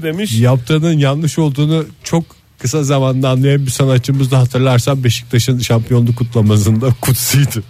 demiş. 0.03 0.39
Yaptığının 0.39 0.97
yanlış 0.97 1.39
olduğunu 1.39 1.85
çok 2.03 2.23
kısa 2.59 2.83
zamanda 2.83 3.29
anlayan 3.29 3.65
bir 3.65 3.71
sanatçımız 3.71 4.31
da 4.31 4.39
hatırlarsan 4.39 5.03
Beşiktaş'ın 5.03 5.59
şampiyonluk 5.59 6.17
kutlamasında 6.17 6.89
kutsiydi. 7.01 7.63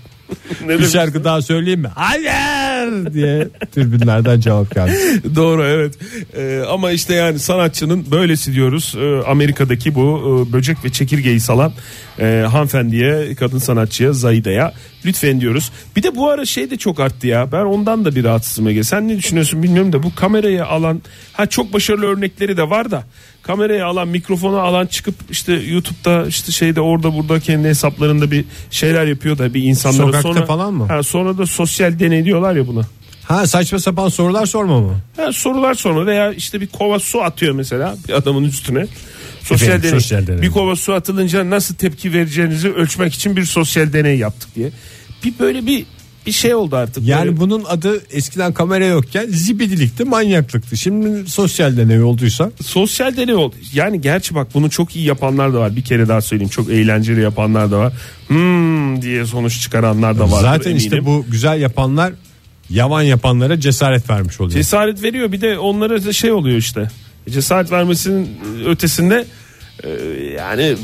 Ne 0.66 0.80
Bir 0.80 0.88
şarkı 0.88 1.24
daha 1.24 1.42
söyleyeyim 1.42 1.80
mi? 1.82 1.90
Hayır 1.96 3.14
diye 3.14 3.48
tribünlerden 3.76 4.40
cevap 4.40 4.76
geldi. 4.76 5.22
Doğru 5.36 5.64
evet 5.66 5.94
Ee, 6.38 6.62
ama 6.70 6.92
işte 6.92 7.14
yani 7.14 7.40
sanatçının 7.40 8.06
böylesi 8.12 8.54
diyoruz 8.54 8.96
Ee, 9.00 9.22
Amerika'daki 9.28 9.96
bu 9.96 10.46
e, 10.50 10.54
böcek 10.54 10.78
ve 10.86 10.92
çekirgeyi 10.92 11.40
salan 11.40 11.72
e, 12.20 12.46
hanımefendiye 12.52 13.36
kadın 13.36 13.58
sanatçıya 13.58 14.14
Zahide'ye 14.14 14.72
lütfen 15.06 15.42
diyoruz. 15.42 15.72
Bir 15.96 16.04
de 16.04 16.16
bu 16.16 16.30
ara 16.30 16.46
şey 16.46 16.72
de 16.72 16.78
çok 16.78 17.00
arttı 17.00 17.28
ya 17.28 17.52
ben 17.52 17.66
ondan 17.66 18.06
da 18.06 18.16
bir 18.16 18.24
rahatsızım 18.24 18.68
Ege 18.68 18.84
sen 18.84 19.08
ne 19.08 19.18
düşünüyorsun 19.18 19.64
bilmiyorum 19.64 19.94
da 19.94 20.04
bu 20.04 20.16
kamerayı 20.16 20.66
alan 20.66 21.02
ha 21.34 21.46
çok 21.46 21.74
başarılı 21.74 22.06
örnekleri 22.06 22.58
de 22.58 22.70
var 22.70 22.92
da 22.92 23.04
kamerayı 23.44 23.86
alan 23.86 24.08
mikrofonu 24.08 24.60
alan 24.60 24.86
çıkıp 24.86 25.16
işte 25.30 25.54
YouTube'da 25.54 26.28
işte 26.28 26.52
şeyde 26.52 26.82
orada 26.82 27.14
burada 27.14 27.40
kendi 27.40 27.68
hesaplarında 27.68 28.32
bir 28.32 28.46
şeyler 28.72 29.06
yapıyor 29.06 29.38
da 29.38 29.54
bir 29.54 29.64
insanlara 29.64 30.08
Sokakta 30.08 30.34
sonra 30.34 30.46
falan 30.46 30.74
mı? 30.74 30.86
Ha, 30.88 31.04
sonra 31.04 31.38
da 31.38 31.46
sosyal 31.46 32.00
deney 32.00 32.26
diyorlar 32.26 32.56
ya 32.56 32.68
buna. 32.68 32.82
Ha 33.24 33.48
saçma 33.48 33.80
sapan 33.80 34.10
sorular 34.10 34.46
sorma 34.46 34.82
mı? 34.82 34.94
Ha, 35.18 35.32
sorular 35.32 35.74
sorma 35.74 36.06
veya 36.06 36.34
işte 36.34 36.62
bir 36.62 36.68
kova 36.68 37.00
su 37.00 37.22
atıyor 37.22 37.54
mesela 37.56 37.96
bir 38.08 38.14
adamın 38.14 38.44
üstüne. 38.44 38.88
Sosyal 39.42 39.70
Efendim, 39.70 39.90
deney. 39.90 40.00
sosyal 40.00 40.28
deney. 40.28 40.42
Bir 40.42 40.50
kova 40.52 40.76
su 40.76 40.94
atılınca 40.94 41.50
nasıl 41.50 41.76
tepki 41.76 42.14
vereceğinizi 42.14 42.74
ölçmek 42.74 43.14
için 43.14 43.36
bir 43.36 43.46
sosyal 43.46 43.94
deney 43.94 44.18
yaptık 44.18 44.56
diye. 44.56 44.72
Bir 45.26 45.34
böyle 45.40 45.66
bir 45.66 45.86
bir 46.26 46.32
şey 46.32 46.56
oldu 46.56 46.76
artık. 46.76 47.08
Yani 47.08 47.26
Böyle- 47.26 47.38
bunun 47.40 47.64
adı 47.64 48.02
eskiden 48.12 48.54
kamera 48.54 48.86
yokken 48.86 49.26
zibidilikti, 49.30 50.04
manyaklıktı. 50.04 50.78
Şimdi 50.78 51.30
sosyal 51.30 51.78
deney 51.78 52.02
olduysa 52.04 52.52
sosyal 52.62 53.18
deney 53.18 53.36
oldu. 53.36 53.56
Yani 53.74 54.02
gerçi 54.02 54.36
bak 54.36 54.48
bunu 54.54 54.70
çok 54.70 54.96
iyi 54.96 55.06
yapanlar 55.06 55.54
da 55.54 55.60
var. 55.60 55.76
Bir 55.76 55.82
kere 55.84 56.08
daha 56.08 56.22
söyleyeyim. 56.22 56.50
Çok 56.50 56.70
eğlenceli 56.70 57.22
yapanlar 57.22 57.72
da 57.72 57.80
var. 57.80 57.94
Hmm 58.28 59.02
diye 59.02 59.26
sonuç 59.26 59.62
çıkaranlar 59.62 60.20
da 60.20 60.32
var. 60.32 60.42
zaten 60.42 60.76
işte 60.76 61.06
bu 61.06 61.26
güzel 61.32 61.62
yapanlar 61.62 62.14
yavan 62.70 63.02
yapanlara 63.02 63.60
cesaret 63.60 64.10
vermiş 64.10 64.42
oluyor. 64.42 64.54
cesaret 64.58 65.04
veriyor. 65.04 65.32
Bir 65.32 65.42
de 65.42 65.58
onlara 65.60 66.06
da 66.06 66.14
şey 66.14 66.32
oluyor 66.32 66.58
işte. 66.58 66.88
Cesaret 67.30 67.72
vermesinin 67.72 68.30
ötesinde 68.66 69.26
e, 69.84 69.90
yani 70.38 70.76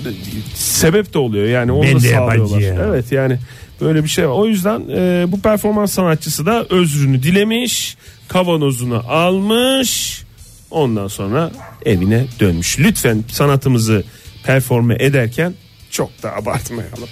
sebep 0.55 1.13
de 1.13 1.17
oluyor. 1.19 1.47
Yani 1.47 1.71
onu 1.71 1.83
Ben 1.83 1.95
da 1.95 1.99
sağlıyorlar. 1.99 2.59
yabancıyım. 2.59 2.77
Evet 2.89 3.11
yani 3.11 3.37
böyle 3.81 4.03
bir 4.03 4.09
şey 4.09 4.29
var. 4.29 4.33
O 4.33 4.45
yüzden 4.45 4.81
e, 4.89 5.25
bu 5.31 5.41
performans 5.41 5.93
sanatçısı 5.93 6.45
da 6.45 6.65
özrünü 6.69 7.23
dilemiş, 7.23 7.97
kavanozunu 8.27 9.03
almış. 9.07 10.23
Ondan 10.71 11.07
sonra 11.07 11.51
evine 11.85 12.25
dönmüş. 12.39 12.79
Lütfen 12.79 13.23
sanatımızı 13.31 14.03
performe 14.43 14.95
ederken 14.99 15.53
çok 15.91 16.23
da 16.23 16.35
abartmayalım. 16.35 17.09